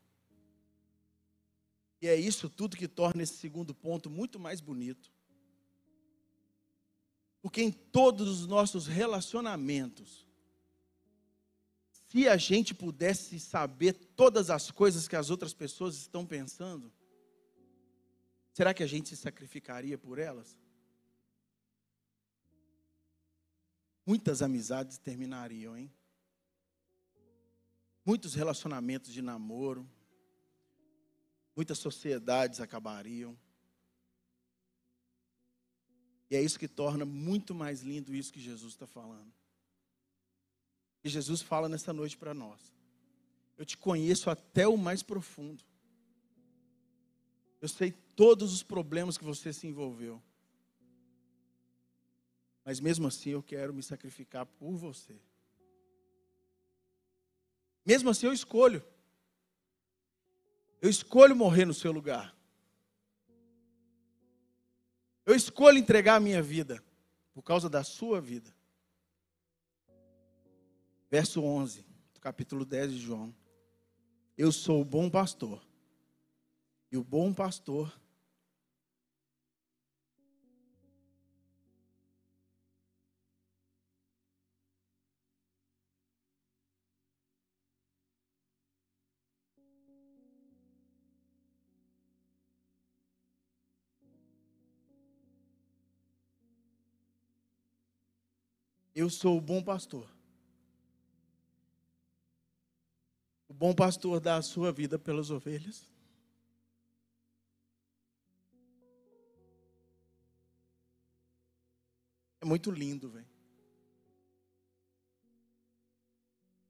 [2.00, 5.10] E é isso tudo que torna esse segundo ponto muito mais bonito.
[7.42, 10.26] Porque em todos os nossos relacionamentos,
[11.90, 16.92] se a gente pudesse saber todas as coisas que as outras pessoas estão pensando,
[18.56, 20.56] Será que a gente se sacrificaria por elas?
[24.06, 25.92] Muitas amizades terminariam, hein?
[28.02, 29.86] Muitos relacionamentos de namoro,
[31.54, 33.38] muitas sociedades acabariam.
[36.30, 39.30] E é isso que torna muito mais lindo isso que Jesus está falando.
[41.04, 42.72] E Jesus fala nessa noite para nós:
[43.58, 45.62] Eu te conheço até o mais profundo.
[47.60, 50.22] Eu sei todos os problemas que você se envolveu.
[52.64, 55.16] Mas mesmo assim eu quero me sacrificar por você.
[57.84, 58.84] Mesmo assim eu escolho.
[60.80, 62.36] Eu escolho morrer no seu lugar.
[65.24, 66.82] Eu escolho entregar a minha vida
[67.34, 68.54] por causa da sua vida.
[71.10, 73.34] Verso 11, do capítulo 10 de João.
[74.38, 75.65] Eu sou o bom pastor.
[76.96, 77.92] E o bom pastor
[98.94, 100.08] Eu sou o bom pastor.
[103.52, 105.95] bom pastor dá a sua vida pelas ovelhas.
[112.46, 113.26] Muito lindo, velho.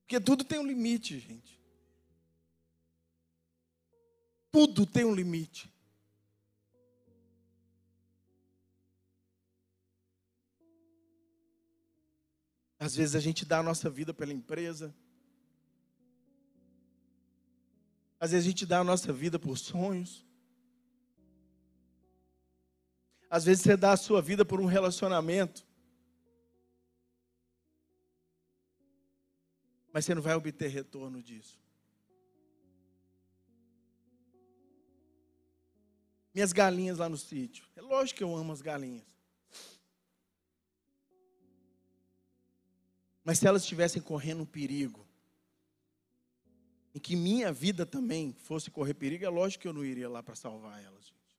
[0.01, 1.61] Porque tudo tem um limite, gente.
[4.51, 5.71] Tudo tem um limite.
[12.79, 14.95] Às vezes a gente dá a nossa vida pela empresa.
[18.21, 20.25] Às vezes a gente dá a nossa vida por sonhos.
[23.29, 25.66] Às vezes você dá a sua vida por um relacionamento.
[29.97, 31.59] Mas você não vai obter retorno disso.
[36.35, 37.67] Minhas galinhas lá no sítio.
[37.75, 39.07] É lógico que eu amo as galinhas.
[43.25, 45.09] Mas se elas estivessem correndo um perigo,
[46.95, 50.23] em que minha vida também fosse correr perigo, é lógico que eu não iria lá
[50.23, 51.39] para salvar elas, gente.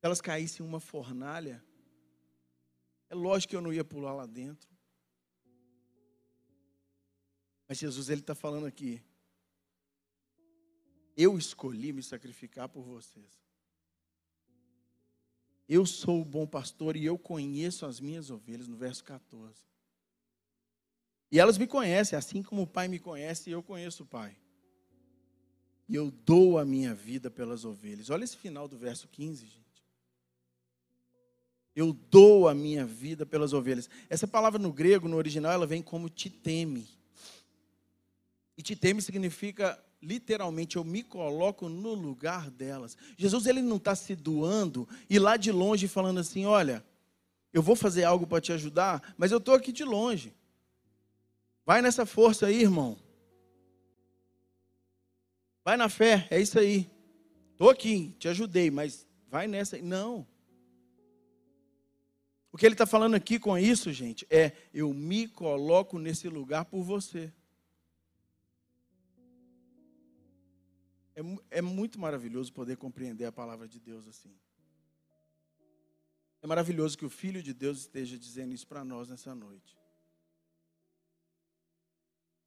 [0.00, 1.64] Se elas caíssem em uma fornalha,
[3.08, 4.73] é lógico que eu não ia pular lá dentro.
[7.68, 9.02] Mas Jesus ele está falando aqui.
[11.16, 13.44] Eu escolhi me sacrificar por vocês.
[15.68, 19.54] Eu sou o bom pastor e eu conheço as minhas ovelhas, no verso 14.
[21.30, 24.36] E elas me conhecem, assim como o Pai me conhece, eu conheço o Pai.
[25.88, 28.10] E eu dou a minha vida pelas ovelhas.
[28.10, 29.64] Olha esse final do verso 15, gente.
[31.74, 33.90] Eu dou a minha vida pelas ovelhas.
[34.08, 36.86] Essa palavra no grego, no original, ela vem como titeme.
[38.56, 42.96] E titeme significa literalmente eu me coloco no lugar delas.
[43.16, 46.84] Jesus ele não está se doando e lá de longe falando assim, olha,
[47.52, 50.34] eu vou fazer algo para te ajudar, mas eu estou aqui de longe.
[51.64, 52.98] Vai nessa força aí, irmão.
[55.64, 56.90] Vai na fé, é isso aí.
[57.52, 59.78] Estou aqui, te ajudei, mas vai nessa.
[59.78, 60.26] Não.
[62.52, 66.66] O que ele está falando aqui com isso, gente, é eu me coloco nesse lugar
[66.66, 67.32] por você.
[71.14, 74.34] É, é muito maravilhoso poder compreender a palavra de Deus assim.
[76.42, 79.78] É maravilhoso que o Filho de Deus esteja dizendo isso para nós nessa noite.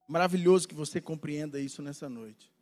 [0.08, 2.54] Maravilhoso que você compreenda isso nessa noite.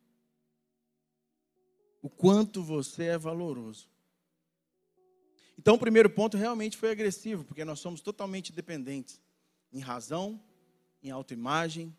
[2.01, 3.89] O quanto você é valoroso.
[5.57, 9.21] Então, o primeiro ponto realmente foi agressivo, porque nós somos totalmente dependentes
[9.71, 10.41] em razão,
[11.01, 11.95] em autoimagem,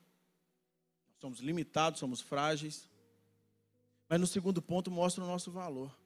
[1.19, 2.88] somos limitados, somos frágeis.
[4.09, 5.97] Mas no segundo ponto mostra o nosso valor.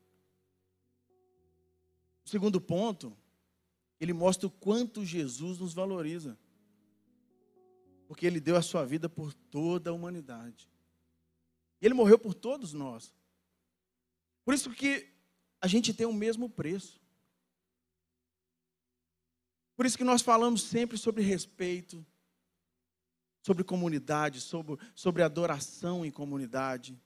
[2.25, 3.17] O segundo ponto,
[3.99, 6.39] ele mostra o quanto Jesus nos valoriza
[8.11, 10.69] porque ele deu a sua vida por toda a humanidade.
[11.81, 13.15] Ele morreu por todos nós.
[14.45, 15.09] Por isso que
[15.61, 17.01] a gente tem o mesmo preço.
[19.77, 22.05] Por isso que nós falamos sempre sobre respeito,
[23.43, 27.01] sobre comunidade, sobre, sobre adoração em comunidade.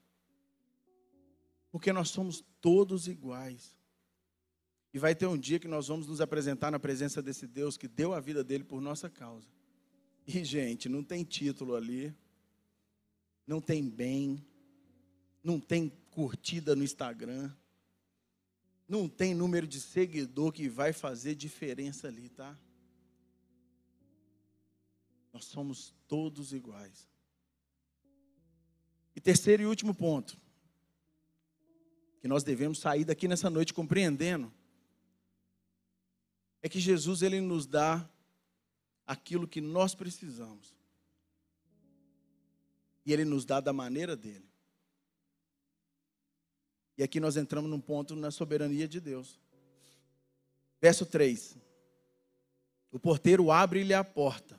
[1.74, 3.76] Porque nós somos todos iguais.
[4.92, 7.88] E vai ter um dia que nós vamos nos apresentar na presença desse Deus que
[7.88, 9.48] deu a vida dele por nossa causa.
[10.24, 12.14] E, gente, não tem título ali,
[13.44, 14.46] não tem bem,
[15.42, 17.52] não tem curtida no Instagram,
[18.88, 22.56] não tem número de seguidor que vai fazer diferença ali, tá?
[25.32, 27.08] Nós somos todos iguais.
[29.16, 30.43] E terceiro e último ponto,
[32.24, 34.50] que nós devemos sair daqui nessa noite compreendendo,
[36.62, 38.08] é que Jesus ele nos dá
[39.06, 40.74] aquilo que nós precisamos.
[43.04, 44.48] E Ele nos dá da maneira dele.
[46.96, 49.38] E aqui nós entramos num ponto na soberania de Deus.
[50.80, 51.58] Verso 3:
[52.90, 54.58] O porteiro abre-lhe a porta,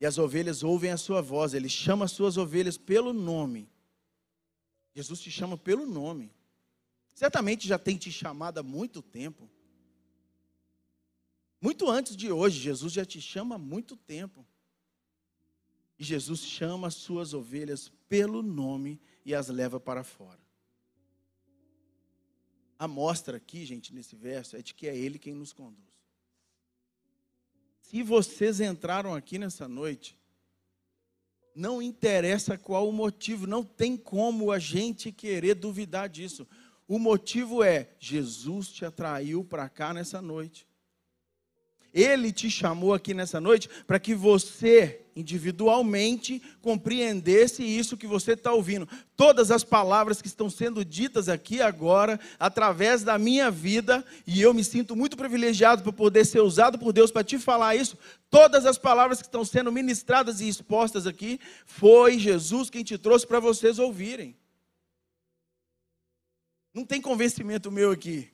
[0.00, 3.68] e as ovelhas ouvem a sua voz, ele chama as suas ovelhas pelo nome.
[4.94, 6.32] Jesus te chama pelo nome.
[7.14, 9.50] Certamente já tem te chamado há muito tempo.
[11.60, 14.44] Muito antes de hoje, Jesus já te chama há muito tempo.
[15.98, 20.40] E Jesus chama as suas ovelhas pelo nome e as leva para fora.
[22.78, 25.92] A mostra aqui, gente, nesse verso, é de que é Ele quem nos conduz.
[27.82, 30.18] Se vocês entraram aqui nessa noite,
[31.54, 36.48] não interessa qual o motivo, não tem como a gente querer duvidar disso.
[36.86, 40.66] O motivo é: Jesus te atraiu para cá nessa noite.
[41.92, 48.50] Ele te chamou aqui nessa noite para que você, individualmente, compreendesse isso que você está
[48.50, 48.88] ouvindo.
[49.14, 54.54] Todas as palavras que estão sendo ditas aqui agora, através da minha vida, e eu
[54.54, 57.98] me sinto muito privilegiado por poder ser usado por Deus para te falar isso.
[58.30, 63.26] Todas as palavras que estão sendo ministradas e expostas aqui, foi Jesus quem te trouxe
[63.26, 64.34] para vocês ouvirem.
[66.72, 68.30] Não tem convencimento meu aqui.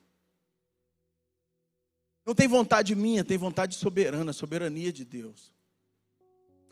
[2.25, 5.53] Não tem vontade minha, tem vontade soberana, soberania de Deus.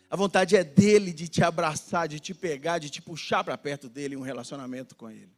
[0.08, 3.88] A vontade é dele de te abraçar, de te pegar, de te puxar para perto
[3.88, 5.34] dele em um relacionamento com ele.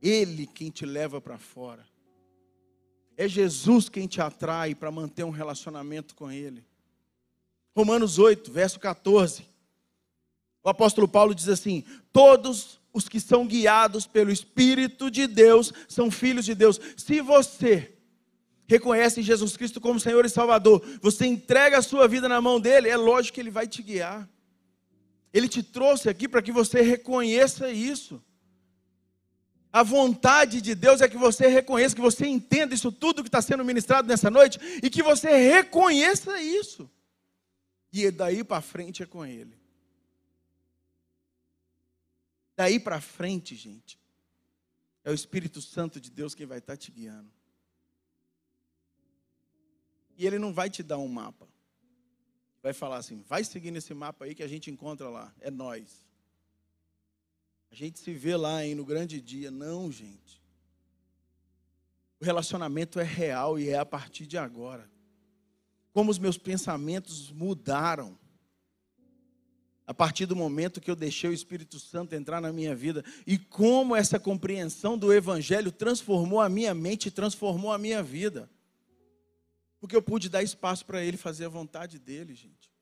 [0.00, 1.84] Ele quem te leva para fora.
[3.16, 6.64] É Jesus quem te atrai para manter um relacionamento com ele.
[7.74, 9.44] Romanos 8, verso 14.
[10.62, 16.12] O apóstolo Paulo diz assim: Todos os que são guiados pelo Espírito de Deus são
[16.12, 16.80] filhos de Deus.
[16.96, 17.92] Se você
[18.66, 22.88] reconhece Jesus Cristo como Senhor e Salvador, você entrega a sua vida na mão dele,
[22.88, 24.28] é lógico que ele vai te guiar.
[25.32, 28.22] Ele te trouxe aqui para que você reconheça isso.
[29.72, 33.42] A vontade de Deus é que você reconheça, que você entenda isso tudo que está
[33.42, 36.88] sendo ministrado nessa noite e que você reconheça isso.
[37.92, 39.63] E daí para frente é com Ele.
[42.56, 43.98] Daí para frente, gente,
[45.02, 47.30] é o Espírito Santo de Deus quem vai estar tá te guiando.
[50.16, 51.48] E ele não vai te dar um mapa.
[52.62, 55.34] Vai falar assim: vai seguir nesse mapa aí que a gente encontra lá.
[55.40, 56.06] É nós.
[57.70, 59.50] A gente se vê lá hein, no grande dia.
[59.50, 60.42] Não, gente.
[62.20, 64.88] O relacionamento é real e é a partir de agora.
[65.92, 68.18] Como os meus pensamentos mudaram.
[69.86, 73.04] A partir do momento que eu deixei o Espírito Santo entrar na minha vida.
[73.26, 78.50] E como essa compreensão do Evangelho transformou a minha mente, transformou a minha vida.
[79.78, 82.72] Porque eu pude dar espaço para ele fazer a vontade dele, gente.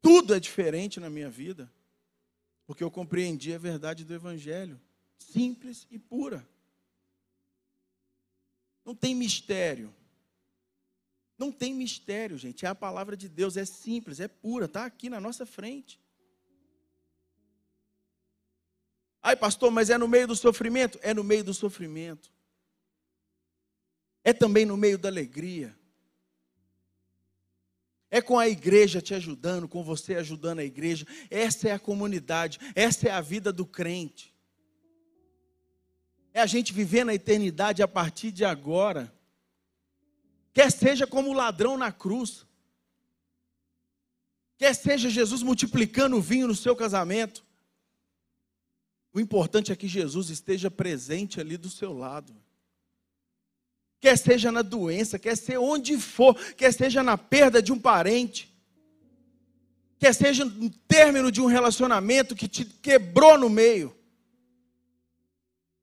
[0.00, 1.72] Tudo é diferente na minha vida.
[2.66, 4.80] Porque eu compreendi a verdade do Evangelho.
[5.16, 6.44] Simples e pura.
[8.84, 9.94] Não tem mistério.
[11.42, 12.64] Não tem mistério, gente.
[12.66, 16.00] É a palavra de Deus, é simples, é pura, está aqui na nossa frente.
[19.22, 20.98] Ai, pastor, mas é no meio do sofrimento?
[21.02, 22.32] É no meio do sofrimento
[24.24, 25.76] é também no meio da alegria.
[28.10, 31.06] É com a igreja te ajudando, com você ajudando a igreja.
[31.30, 34.32] Essa é a comunidade, essa é a vida do crente.
[36.34, 39.12] É a gente viver na eternidade a partir de agora.
[40.52, 42.46] Quer seja como o ladrão na cruz,
[44.58, 47.44] quer seja Jesus multiplicando o vinho no seu casamento.
[49.12, 52.34] O importante é que Jesus esteja presente ali do seu lado
[54.02, 58.52] quer seja na doença, quer ser onde for, quer seja na perda de um parente,
[59.96, 63.96] quer seja no término de um relacionamento que te quebrou no meio.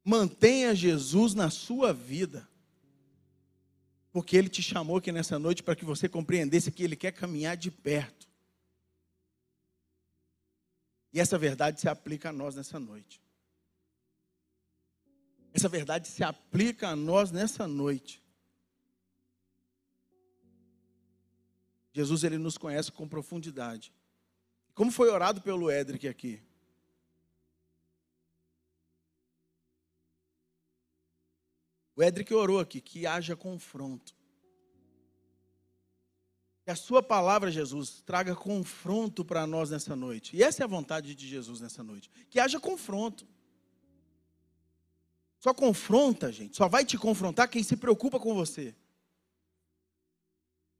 [0.04, 2.49] Mantenha Jesus na sua vida.
[4.20, 7.56] Porque Ele te chamou aqui nessa noite para que você compreendesse que Ele quer caminhar
[7.56, 8.28] de perto.
[11.14, 13.22] E essa verdade se aplica a nós nessa noite.
[15.54, 18.22] Essa verdade se aplica a nós nessa noite.
[21.94, 23.94] Jesus ele nos conhece com profundidade.
[24.74, 26.44] Como foi orado pelo Edric aqui?
[32.00, 34.16] O Edric orou aqui que haja confronto.
[36.64, 40.34] Que a sua palavra, Jesus, traga confronto para nós nessa noite.
[40.34, 42.10] E essa é a vontade de Jesus nessa noite.
[42.30, 43.28] Que haja confronto.
[45.40, 46.56] Só confronta, gente.
[46.56, 48.74] Só vai te confrontar quem se preocupa com você.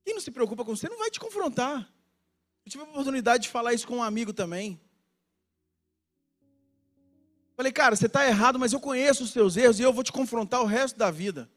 [0.06, 1.94] Quem não se preocupa com você não vai te confrontar.
[2.66, 4.80] Eu tive a oportunidade de falar isso com um amigo também.
[7.60, 10.14] Falei, cara, você está errado, mas eu conheço os seus erros e eu vou te
[10.14, 11.50] confrontar o resto da vida.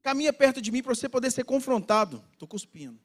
[0.00, 2.24] Caminha perto de mim para você poder ser confrontado.
[2.32, 2.98] Estou cuspindo.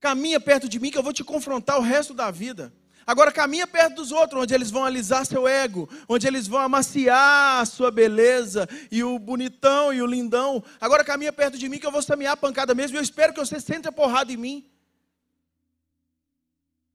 [0.00, 2.72] Caminha perto de mim que eu vou te confrontar o resto da vida.
[3.06, 7.60] Agora caminha perto dos outros, onde eles vão alisar seu ego, onde eles vão amaciar
[7.60, 10.64] a sua beleza e o bonitão e o lindão.
[10.80, 13.34] Agora caminha perto de mim que eu vou samear a pancada mesmo e eu espero
[13.34, 14.72] que você sente a porrada em mim.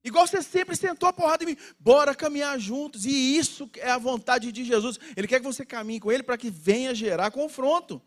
[0.08, 1.58] Igual você sempre sentou a porrada em mim.
[1.80, 3.06] Bora caminhar juntos.
[3.06, 4.98] E isso é a vontade de Jesus.
[5.16, 8.02] Ele quer que você caminhe com ele para que venha gerar confronto.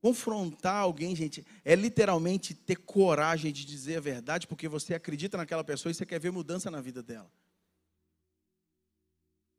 [0.00, 5.62] Confrontar alguém, gente, é literalmente ter coragem de dizer a verdade, porque você acredita naquela
[5.62, 7.30] pessoa e você quer ver mudança na vida dela.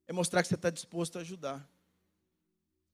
[0.07, 1.70] É mostrar que você está disposto a ajudar.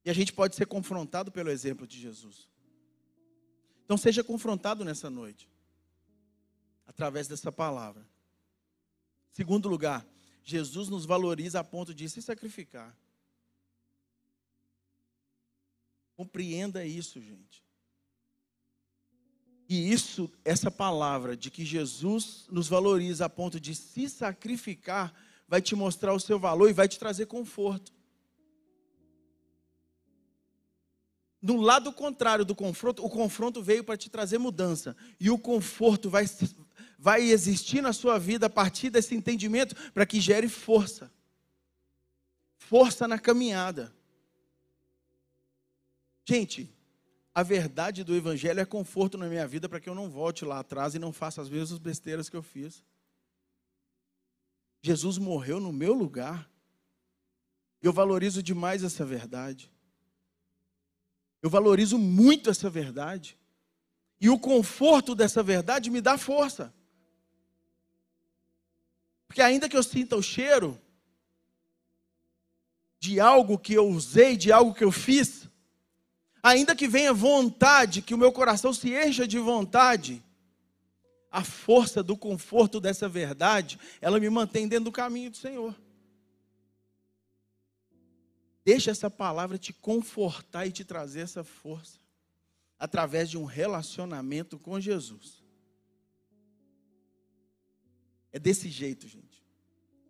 [0.05, 2.47] E a gente pode ser confrontado pelo exemplo de Jesus.
[3.85, 5.49] Então seja confrontado nessa noite,
[6.97, 8.03] através dessa palavra.
[9.31, 10.03] Segundo lugar,
[10.43, 12.97] Jesus nos valoriza a ponto de se sacrificar.
[16.15, 17.63] Compreenda isso, gente.
[19.69, 25.13] E isso, essa palavra de que Jesus nos valoriza a ponto de se sacrificar,
[25.47, 27.93] vai te mostrar o seu valor e vai te trazer conforto.
[31.39, 34.97] No lado contrário do confronto, o confronto veio para te trazer mudança.
[35.19, 36.25] E o conforto vai,
[37.07, 41.09] vai existir na sua vida a partir desse entendimento para que gere força.
[42.57, 43.95] Força na caminhada.
[46.25, 46.69] Gente,
[47.33, 50.59] a verdade do Evangelho é conforto na minha vida para que eu não volte lá
[50.59, 52.83] atrás e não faça as mesmas besteiras que eu fiz.
[54.81, 56.51] Jesus morreu no meu lugar.
[57.81, 59.71] Eu valorizo demais essa verdade.
[61.41, 63.39] Eu valorizo muito essa verdade.
[64.19, 66.75] E o conforto dessa verdade me dá força.
[69.27, 70.79] Porque ainda que eu sinta o cheiro
[72.99, 75.47] de algo que eu usei, de algo que eu fiz,
[76.41, 80.23] ainda que venha vontade, que o meu coração se encha de vontade,
[81.31, 85.75] a força do conforto dessa verdade, ela me mantém dentro do caminho do Senhor.
[88.65, 91.99] Deixa essa palavra te confortar e te trazer essa força
[92.77, 95.36] através de um relacionamento com Jesus.
[98.37, 99.43] É desse jeito, gente.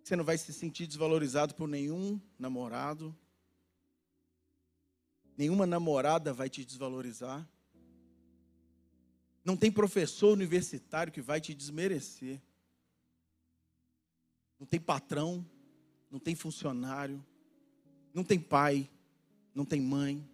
[0.03, 3.17] Você não vai se sentir desvalorizado por nenhum namorado.
[5.37, 7.47] Nenhuma namorada vai te desvalorizar.
[9.45, 12.41] Não tem professor universitário que vai te desmerecer.
[14.59, 15.49] Não tem patrão,
[16.11, 17.25] não tem funcionário,
[18.13, 18.89] não tem pai,
[19.55, 20.29] não tem mãe,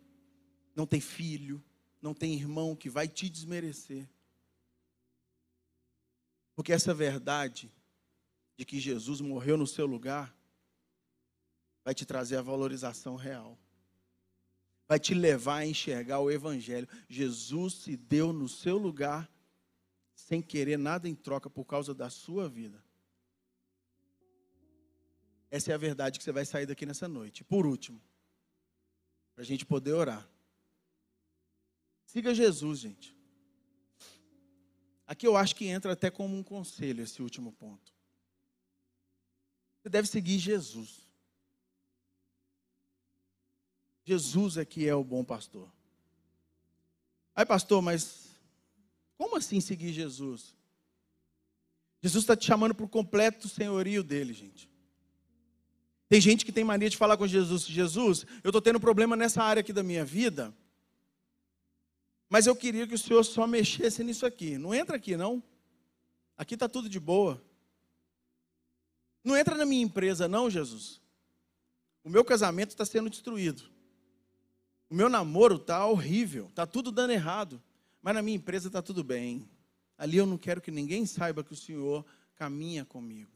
[0.76, 1.64] não tem filho,
[2.02, 4.10] não tem irmão que vai te desmerecer.
[6.56, 7.72] Porque essa verdade
[8.64, 10.34] de que Jesus morreu no seu lugar
[11.84, 13.60] vai te trazer a valorização real.
[14.88, 16.88] Vai te levar a enxergar o Evangelho.
[17.10, 19.30] Jesus se deu no seu lugar
[20.16, 22.82] sem querer nada em troca por causa da sua vida.
[25.52, 27.44] Essa é a verdade que você vai sair daqui nessa noite.
[27.44, 28.02] Por último,
[29.36, 30.28] para a gente poder orar.
[32.06, 33.14] Siga Jesus, gente.
[35.06, 37.93] Aqui eu acho que entra até como um conselho esse último ponto.
[39.84, 41.02] Você deve seguir Jesus.
[44.06, 45.70] Jesus é que é o bom pastor.
[47.36, 48.30] Aí, pastor, mas
[49.18, 50.56] como assim seguir Jesus?
[52.02, 54.70] Jesus está te chamando para o completo senhorio dele, gente.
[56.08, 59.44] Tem gente que tem mania de falar com Jesus: Jesus, eu estou tendo problema nessa
[59.44, 60.56] área aqui da minha vida,
[62.30, 64.58] mas eu queria que o Senhor só mexesse nisso aqui.
[64.58, 65.44] Não entra aqui, não.
[66.38, 67.44] Aqui está tudo de boa.
[69.24, 71.02] Não entra na minha empresa, não, Jesus.
[72.04, 73.64] O meu casamento está sendo destruído.
[74.90, 77.62] O meu namoro está horrível, está tudo dando errado.
[78.02, 79.50] Mas na minha empresa está tudo bem.
[79.98, 82.06] Ali eu não quero que ninguém saiba que o Senhor
[82.36, 83.32] caminha comigo.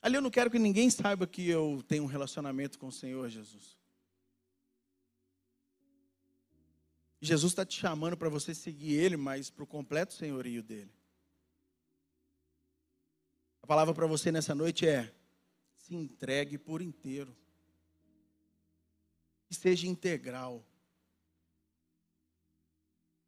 [0.00, 3.28] Ali eu não quero que ninguém saiba que eu tenho um relacionamento com o Senhor
[3.28, 3.76] Jesus.
[7.20, 10.92] Jesus está te chamando para você seguir Ele, mas para o completo senhorio dele.
[13.66, 15.12] A palavra para você nessa noite é:
[15.76, 17.36] se entregue por inteiro.
[19.48, 20.64] Que seja integral.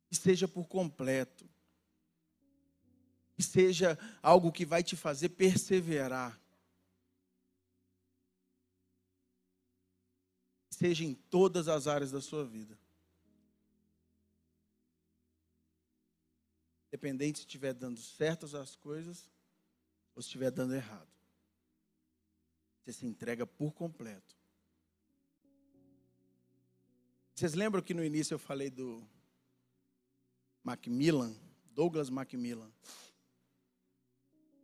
[0.08, 1.44] Que seja por completo.
[3.34, 6.40] Que seja algo que vai te fazer perseverar.
[10.70, 12.78] seja em todas as áreas da sua vida.
[16.86, 19.28] Independente se estiver dando certas as coisas
[20.18, 21.06] ou se estiver dando errado.
[22.82, 24.36] Você se entrega por completo.
[27.32, 29.08] Vocês lembram que no início eu falei do
[30.64, 31.32] Macmillan,
[31.70, 32.68] Douglas Macmillan?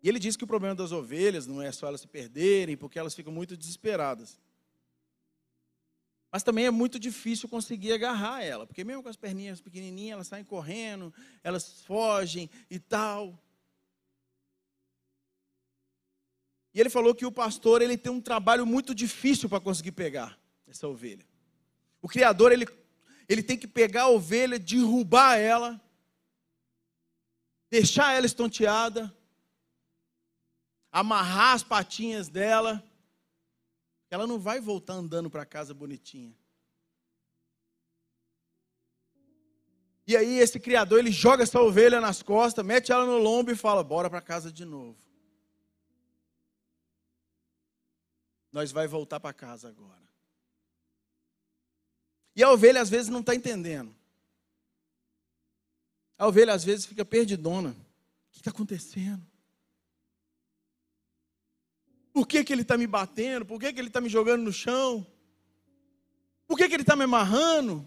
[0.02, 2.98] E ele disse que o problema das ovelhas não é só elas se perderem, porque
[2.98, 4.40] elas ficam muito desesperadas.
[6.32, 10.26] Mas também é muito difícil conseguir agarrar ela, porque mesmo com as perninhas pequenininhas, elas
[10.26, 13.40] saem correndo, elas fogem e tal.
[16.74, 20.36] E ele falou que o pastor ele tem um trabalho muito difícil para conseguir pegar
[20.66, 21.24] essa ovelha.
[22.02, 22.66] O criador ele,
[23.28, 25.80] ele tem que pegar a ovelha, derrubar ela,
[27.70, 29.16] deixar ela estonteada,
[30.90, 32.82] amarrar as patinhas dela.
[34.10, 36.36] Ela não vai voltar andando para casa bonitinha.
[40.06, 43.56] E aí esse criador ele joga essa ovelha nas costas, mete ela no lombo e
[43.56, 45.13] fala: "Bora para casa de novo".
[48.54, 50.08] Nós vai voltar para casa agora.
[52.36, 53.92] E a ovelha às vezes não está entendendo.
[56.16, 57.70] A ovelha às vezes fica perdidona.
[57.70, 59.26] O que está acontecendo?
[62.12, 63.44] Por que, que ele está me batendo?
[63.44, 65.04] Por que, que ele está me jogando no chão?
[66.46, 67.84] Por que, que ele está me amarrando?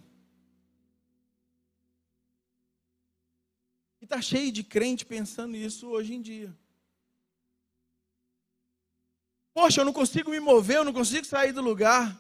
[4.02, 6.54] E está cheio de crente pensando nisso hoje em dia.
[9.58, 12.16] Poxa, eu não consigo me mover, eu não consigo sair do lugar.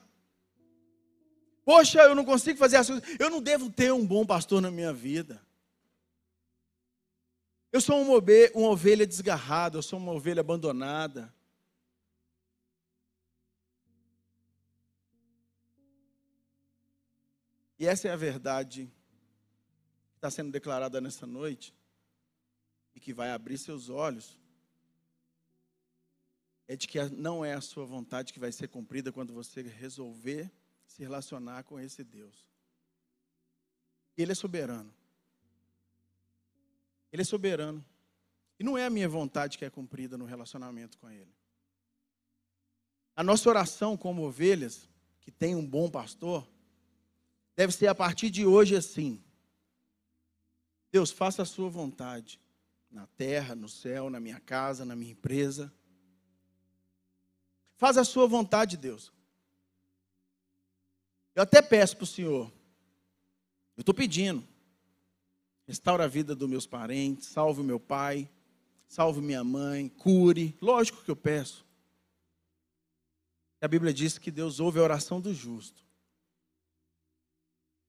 [1.63, 3.07] Poxa, eu não consigo fazer as coisas.
[3.19, 5.39] Eu não devo ter um bom pastor na minha vida.
[7.71, 11.31] Eu sou uma ovelha, uma ovelha desgarrada, eu sou uma ovelha abandonada.
[17.77, 18.91] E essa é a verdade
[20.09, 21.71] que está sendo declarada nessa noite
[22.95, 24.39] e que vai abrir seus olhos.
[26.68, 30.51] É de que não é a sua vontade que vai ser cumprida quando você resolver
[30.86, 32.47] se relacionar com esse Deus.
[34.18, 34.93] Ele é soberano.
[37.11, 37.86] Ele é soberano.
[38.59, 41.32] E não é a minha vontade que é cumprida no relacionamento com Ele.
[43.15, 44.89] A nossa oração como ovelhas,
[45.22, 46.47] que tem um bom pastor,
[47.55, 49.24] deve ser a partir de hoje assim.
[50.91, 52.39] Deus, faça a sua vontade
[52.89, 55.72] na terra, no céu, na minha casa, na minha empresa.
[57.78, 59.13] Faz a sua vontade, Deus.
[61.36, 62.51] Eu até peço para o Senhor,
[63.78, 64.43] eu estou pedindo,
[65.67, 68.28] restaura a vida dos meus parentes, salve o meu pai,
[68.88, 70.57] salve minha mãe, cure.
[70.59, 71.63] Lógico que eu peço.
[73.61, 75.86] A Bíblia diz que Deus ouve a oração do justo.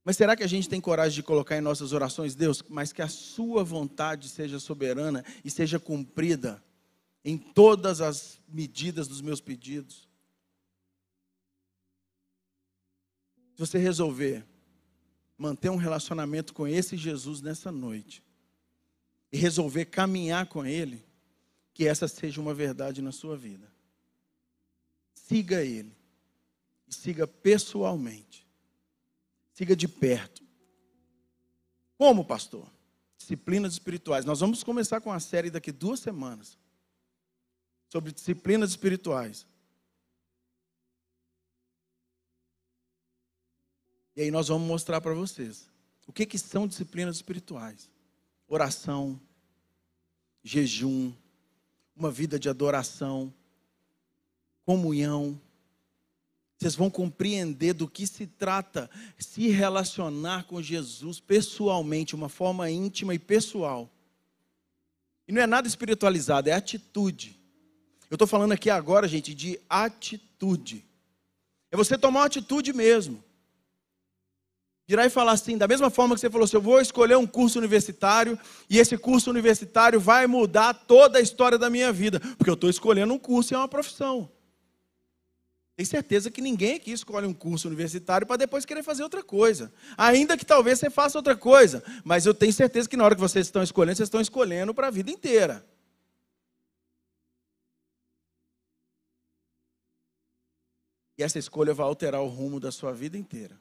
[0.05, 3.01] Mas será que a gente tem coragem de colocar em nossas orações, Deus, mas que
[3.01, 6.62] a Sua vontade seja soberana e seja cumprida
[7.25, 10.09] em todas as medidas dos meus pedidos?
[13.55, 14.47] Se você resolver
[15.37, 18.23] manter um relacionamento com esse Jesus nessa noite
[19.33, 21.05] e resolver caminhar com Ele,
[21.73, 23.73] que essa seja uma verdade na sua vida.
[25.14, 25.97] Siga Ele
[26.89, 28.47] e siga pessoalmente.
[29.53, 30.43] Siga de perto.
[31.97, 32.69] Como, pastor?
[33.16, 34.25] Disciplinas espirituais.
[34.25, 36.57] Nós vamos começar com a série daqui duas semanas
[37.89, 39.47] sobre disciplinas espirituais.
[44.16, 45.70] E aí nós vamos mostrar para vocês
[46.07, 47.91] o que, que são disciplinas espirituais:
[48.49, 49.20] oração,
[50.43, 51.12] jejum,
[51.95, 53.32] uma vida de adoração,
[54.64, 55.41] comunhão,
[56.59, 63.14] vocês vão compreender do que se trata se relacionar com Jesus pessoalmente, uma forma íntima
[63.14, 63.89] e pessoal.
[65.28, 67.38] E não é nada espiritualizado, é atitude.
[68.11, 70.84] Eu estou falando aqui agora, gente, de atitude.
[71.70, 73.22] É você tomar uma atitude mesmo.
[74.86, 77.26] Virar e falar assim, da mesma forma que você falou assim, eu vou escolher um
[77.26, 78.38] curso universitário
[78.70, 82.70] e esse curso universitário vai mudar toda a história da minha vida, porque eu estou
[82.70, 84.30] escolhendo um curso e é uma profissão.
[85.76, 89.70] Tem certeza que ninguém aqui escolhe um curso universitário para depois querer fazer outra coisa.
[89.96, 91.84] Ainda que talvez você faça outra coisa.
[92.02, 94.88] Mas eu tenho certeza que na hora que vocês estão escolhendo, vocês estão escolhendo para
[94.88, 95.64] a vida inteira.
[101.19, 103.61] E essa escolha vai alterar o rumo da sua vida inteira.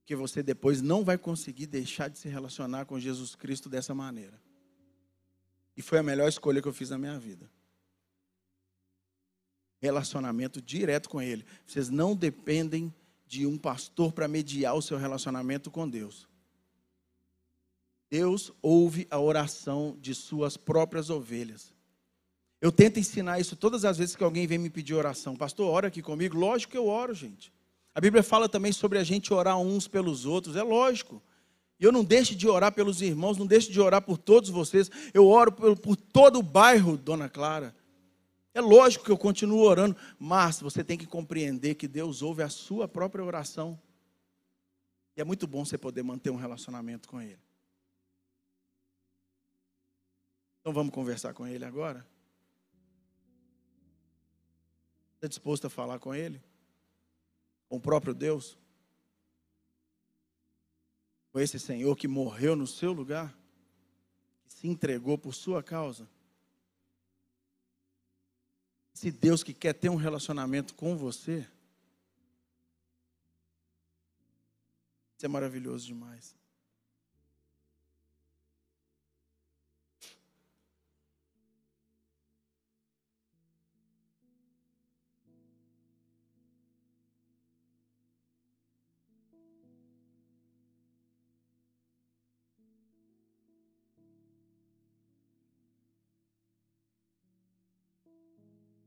[0.00, 4.40] Porque você depois não vai conseguir deixar de se relacionar com Jesus Cristo dessa maneira.
[5.76, 7.50] E foi a melhor escolha que eu fiz na minha vida
[9.80, 11.44] relacionamento direto com Ele.
[11.66, 12.92] Vocês não dependem
[13.26, 16.28] de um pastor para mediar o seu relacionamento com Deus.
[18.10, 21.74] Deus ouve a oração de suas próprias ovelhas.
[22.60, 25.36] Eu tento ensinar isso todas as vezes que alguém vem me pedir oração.
[25.36, 26.36] Pastor, ora aqui comigo.
[26.36, 27.52] Lógico que eu oro, gente.
[27.94, 30.56] A Bíblia fala também sobre a gente orar uns pelos outros.
[30.56, 31.22] É lógico.
[31.78, 34.90] E eu não deixo de orar pelos irmãos, não deixo de orar por todos vocês.
[35.12, 37.74] Eu oro por, por todo o bairro, Dona Clara.
[38.54, 42.48] É lógico que eu continuo orando, mas você tem que compreender que Deus ouve a
[42.48, 43.78] sua própria oração.
[45.14, 47.38] E é muito bom você poder manter um relacionamento com Ele.
[50.60, 52.06] Então vamos conversar com Ele agora?
[55.26, 56.40] Está disposto a falar com Ele?
[57.68, 58.56] Com o próprio Deus?
[61.32, 63.36] Com esse Senhor que morreu no seu lugar?
[64.46, 66.08] Que se entregou por sua causa?
[68.94, 71.44] Esse Deus que quer ter um relacionamento com você,
[75.16, 76.36] Isso é maravilhoso demais.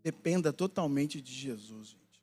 [0.10, 2.20] Dependa totalmente de Jesus, gente.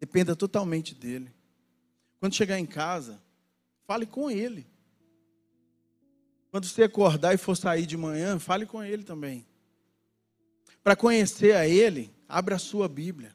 [0.00, 1.32] Dependa totalmente dele.
[2.18, 3.22] Quando chegar em casa,
[3.86, 4.66] fale com ele.
[6.50, 9.46] Quando você acordar e for sair de manhã, fale com ele também.
[10.82, 13.32] Para conhecer a ele, abra a sua Bíblia.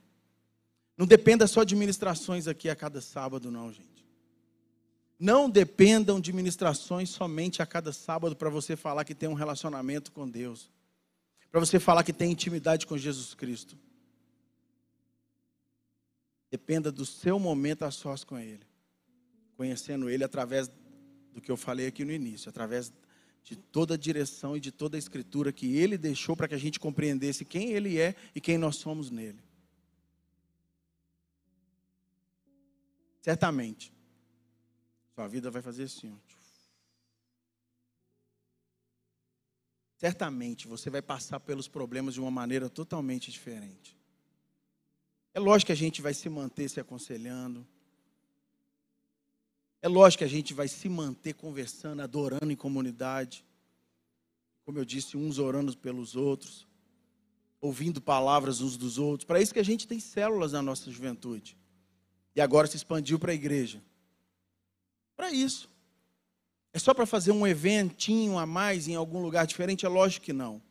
[0.98, 4.06] Não dependa só de ministrações aqui a cada sábado, não, gente.
[5.18, 10.12] Não dependam de ministrações somente a cada sábado para você falar que tem um relacionamento
[10.12, 10.70] com Deus
[11.52, 13.78] para você falar que tem intimidade com Jesus Cristo.
[16.50, 18.66] Dependa do seu momento a sós com Ele,
[19.56, 20.72] conhecendo Ele através
[21.34, 22.92] do que eu falei aqui no início, através
[23.44, 26.60] de toda a direção e de toda a escritura que Ele deixou para que a
[26.60, 29.40] gente compreendesse quem Ele é e quem nós somos nele.
[33.22, 33.94] Certamente,
[35.14, 36.12] sua vida vai fazer assim.
[36.12, 36.41] Ó.
[40.02, 43.96] certamente você vai passar pelos problemas de uma maneira totalmente diferente.
[45.32, 47.68] É lógico que a gente vai se manter se aconselhando.
[49.80, 53.46] É lógico que a gente vai se manter conversando, adorando em comunidade.
[54.66, 56.68] Como eu disse, uns orando pelos outros,
[57.62, 59.28] ouvindo palavras uns dos outros.
[59.28, 61.56] Para isso que a gente tem células na nossa juventude.
[62.36, 63.84] E agora se expandiu para a igreja.
[65.16, 65.71] Para isso.
[66.74, 69.86] É só para fazer um eventinho a mais em algum lugar diferente?
[69.86, 70.62] É lógico que não.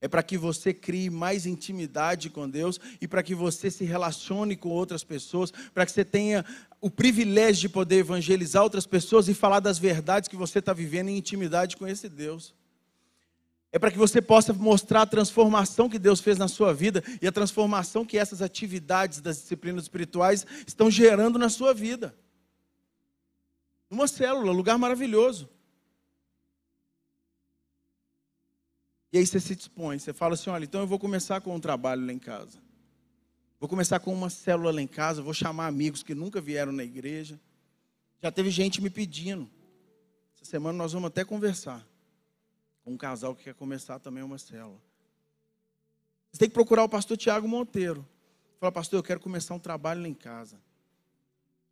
[0.00, 4.56] É para que você crie mais intimidade com Deus e para que você se relacione
[4.56, 6.44] com outras pessoas, para que você tenha
[6.80, 11.08] o privilégio de poder evangelizar outras pessoas e falar das verdades que você está vivendo
[11.10, 12.54] em intimidade com esse Deus.
[13.70, 17.26] É para que você possa mostrar a transformação que Deus fez na sua vida e
[17.26, 22.14] a transformação que essas atividades das disciplinas espirituais estão gerando na sua vida.
[23.90, 25.48] Uma célula, lugar maravilhoso.
[29.12, 31.60] E aí você se dispõe, você fala assim: olha, então eu vou começar com um
[31.60, 32.62] trabalho lá em casa.
[33.58, 36.84] Vou começar com uma célula lá em casa, vou chamar amigos que nunca vieram na
[36.84, 37.38] igreja.
[38.22, 39.50] Já teve gente me pedindo.
[40.34, 41.86] Essa semana nós vamos até conversar
[42.84, 44.80] com um casal que quer começar também uma célula.
[46.30, 48.06] Você tem que procurar o pastor Tiago Monteiro.
[48.60, 50.60] Fala, pastor, eu quero começar um trabalho lá em casa.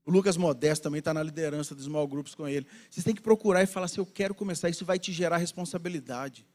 [0.08, 2.66] O Lucas Modesto também está na liderança dos small groups com ele.
[2.88, 6.46] Vocês têm que procurar e falar assim: eu quero começar, isso vai te gerar responsabilidade.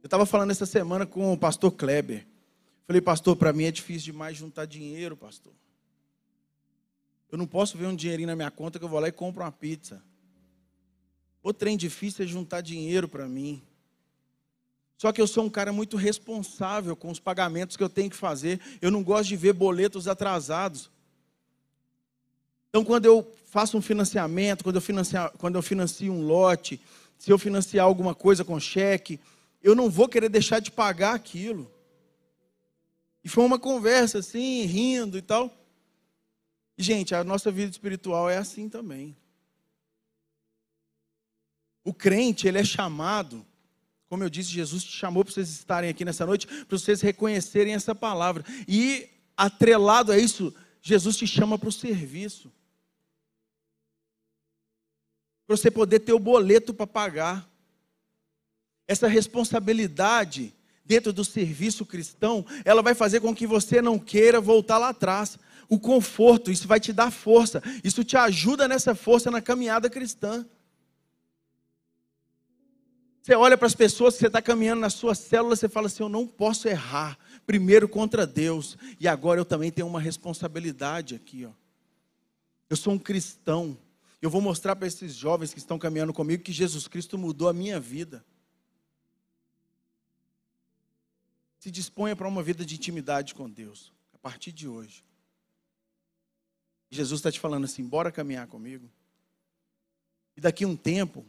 [0.00, 2.24] Eu estava falando essa semana com o pastor Kleber.
[2.86, 5.52] Falei, pastor, para mim é difícil demais juntar dinheiro, pastor.
[7.32, 9.42] Eu não posso ver um dinheirinho na minha conta que eu vou lá e compro
[9.42, 10.00] uma pizza.
[11.42, 13.60] O trem difícil é juntar dinheiro para mim.
[14.96, 18.14] Só que eu sou um cara muito responsável com os pagamentos que eu tenho que
[18.14, 18.60] fazer.
[18.80, 20.94] Eu não gosto de ver boletos atrasados.
[22.68, 26.80] Então, quando eu faço um financiamento, quando eu, financio, quando eu financio um lote,
[27.18, 29.18] se eu financiar alguma coisa com cheque,
[29.62, 31.70] eu não vou querer deixar de pagar aquilo.
[33.24, 35.52] E foi uma conversa assim, rindo e tal.
[36.78, 39.16] E, gente, a nossa vida espiritual é assim também.
[41.82, 43.44] O crente, ele é chamado,
[44.08, 47.74] como eu disse, Jesus te chamou para vocês estarem aqui nessa noite, para vocês reconhecerem
[47.74, 48.44] essa palavra.
[48.68, 50.54] E, atrelado a isso,
[50.86, 52.52] Jesus te chama para o serviço
[55.44, 57.48] para você poder ter o boleto para pagar.
[58.86, 64.78] Essa responsabilidade dentro do serviço cristão, ela vai fazer com que você não queira voltar
[64.78, 65.36] lá atrás.
[65.68, 70.46] O conforto, isso vai te dar força, isso te ajuda nessa força na caminhada cristã.
[73.20, 76.04] Você olha para as pessoas que você está caminhando na sua célula, você fala assim:
[76.04, 81.46] Eu não posso errar, primeiro contra Deus, e agora eu também tenho uma responsabilidade aqui.
[81.46, 81.52] Ó.
[82.68, 83.78] Eu sou um cristão,
[84.20, 87.52] eu vou mostrar para esses jovens que estão caminhando comigo que Jesus Cristo mudou a
[87.52, 88.24] minha vida.
[91.60, 95.04] Se disponha para uma vida de intimidade com Deus, a partir de hoje.
[96.90, 98.90] Jesus está te falando assim: bora caminhar comigo.
[100.36, 101.24] E daqui um tempo,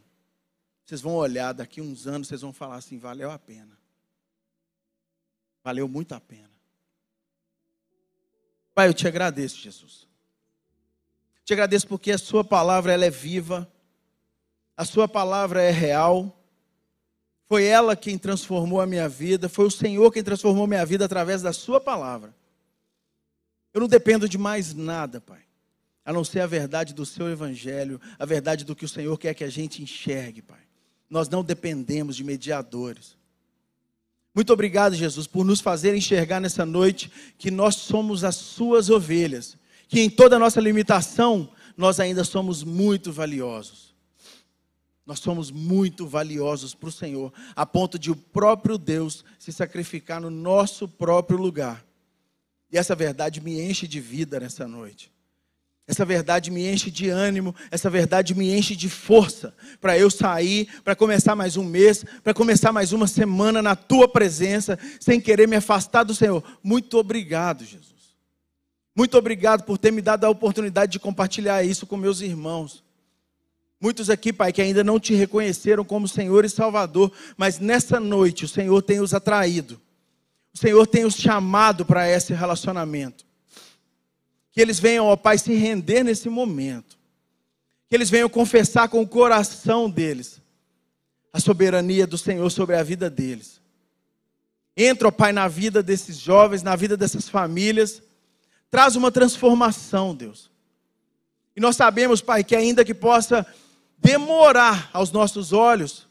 [0.84, 3.77] vocês vão olhar, daqui uns anos, vocês vão falar assim: valeu a pena.
[5.68, 6.48] Valeu muito a pena.
[8.74, 10.08] Pai, eu te agradeço, Jesus.
[11.44, 13.70] Te agradeço porque a sua palavra ela é viva,
[14.74, 16.42] a sua palavra é real.
[17.44, 21.04] Foi ela quem transformou a minha vida, foi o Senhor quem transformou a minha vida
[21.04, 22.34] através da sua palavra.
[23.74, 25.42] Eu não dependo de mais nada, Pai.
[26.02, 29.34] a não ser a verdade do seu evangelho, a verdade do que o Senhor quer
[29.34, 30.62] que a gente enxergue, Pai.
[31.10, 33.17] Nós não dependemos de mediadores.
[34.34, 39.56] Muito obrigado, Jesus, por nos fazer enxergar nessa noite que nós somos as suas ovelhas,
[39.88, 43.94] que em toda a nossa limitação, nós ainda somos muito valiosos.
[45.06, 50.20] Nós somos muito valiosos para o Senhor, a ponto de o próprio Deus se sacrificar
[50.20, 51.82] no nosso próprio lugar.
[52.70, 55.10] E essa verdade me enche de vida nessa noite.
[55.88, 60.68] Essa verdade me enche de ânimo, essa verdade me enche de força para eu sair,
[60.84, 65.48] para começar mais um mês, para começar mais uma semana na tua presença, sem querer
[65.48, 66.44] me afastar do Senhor.
[66.62, 67.88] Muito obrigado, Jesus.
[68.94, 72.84] Muito obrigado por ter me dado a oportunidade de compartilhar isso com meus irmãos.
[73.80, 78.44] Muitos aqui, Pai, que ainda não te reconheceram como Senhor e Salvador, mas nessa noite
[78.44, 79.80] o Senhor tem os atraído.
[80.52, 83.27] O Senhor tem os chamado para esse relacionamento.
[84.58, 86.98] Que eles venham, ó Pai, se render nesse momento.
[87.88, 90.42] Que eles venham confessar com o coração deles
[91.32, 93.60] a soberania do Senhor sobre a vida deles.
[94.76, 98.02] Entra, ó Pai, na vida desses jovens, na vida dessas famílias.
[98.68, 100.50] Traz uma transformação, Deus.
[101.54, 103.46] E nós sabemos, Pai, que ainda que possa
[103.96, 106.08] demorar aos nossos olhos,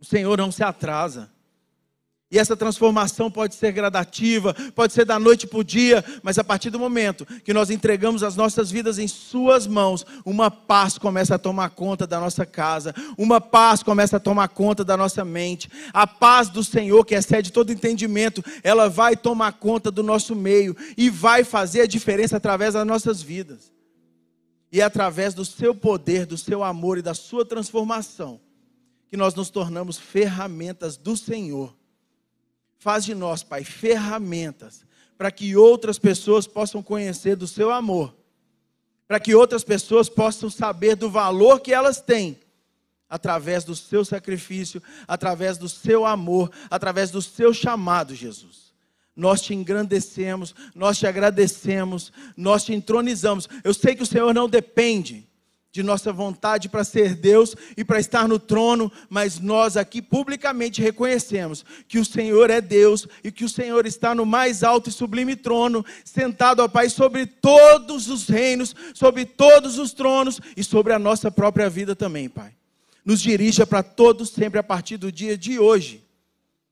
[0.00, 1.30] o Senhor não se atrasa.
[2.30, 6.42] E essa transformação pode ser gradativa, pode ser da noite para o dia, mas a
[6.42, 11.34] partir do momento que nós entregamos as nossas vidas em Suas mãos, uma paz começa
[11.34, 15.70] a tomar conta da nossa casa, uma paz começa a tomar conta da nossa mente.
[15.92, 20.74] A paz do Senhor, que excede todo entendimento, ela vai tomar conta do nosso meio
[20.96, 23.72] e vai fazer a diferença através das nossas vidas.
[24.72, 28.40] E é através do Seu poder, do Seu amor e da Sua transformação
[29.08, 31.72] que nós nos tornamos ferramentas do Senhor
[32.84, 34.84] Faz de nós, Pai, ferramentas
[35.16, 38.14] para que outras pessoas possam conhecer do seu amor,
[39.08, 42.38] para que outras pessoas possam saber do valor que elas têm
[43.08, 48.74] através do seu sacrifício, através do seu amor, através do seu chamado, Jesus.
[49.16, 53.48] Nós te engrandecemos, nós te agradecemos, nós te entronizamos.
[53.64, 55.26] Eu sei que o Senhor não depende
[55.74, 60.80] de nossa vontade para ser Deus e para estar no trono, mas nós aqui publicamente
[60.80, 64.92] reconhecemos que o Senhor é Deus e que o Senhor está no mais alto e
[64.92, 70.92] sublime trono, sentado, ó Pai, sobre todos os reinos, sobre todos os tronos e sobre
[70.92, 72.54] a nossa própria vida também, Pai.
[73.04, 76.04] Nos dirija para todos sempre a partir do dia de hoje.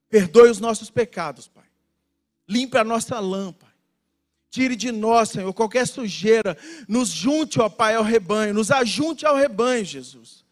[0.08, 1.64] Perdoe os nossos pecados, Pai.
[2.48, 3.71] Limpe a nossa lâmpada
[4.52, 6.58] Tire de nós, Senhor, qualquer sujeira.
[6.86, 8.52] Nos junte, ó Pai, ao rebanho.
[8.52, 10.44] Nos ajunte ao rebanho, Jesus.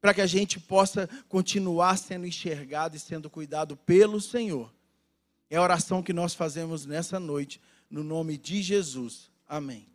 [0.00, 4.72] Para que a gente possa continuar sendo enxergado e sendo cuidado pelo Senhor.
[5.50, 7.60] É a oração que nós fazemos nessa noite.
[7.90, 9.30] No nome de Jesus.
[9.46, 9.93] Amém.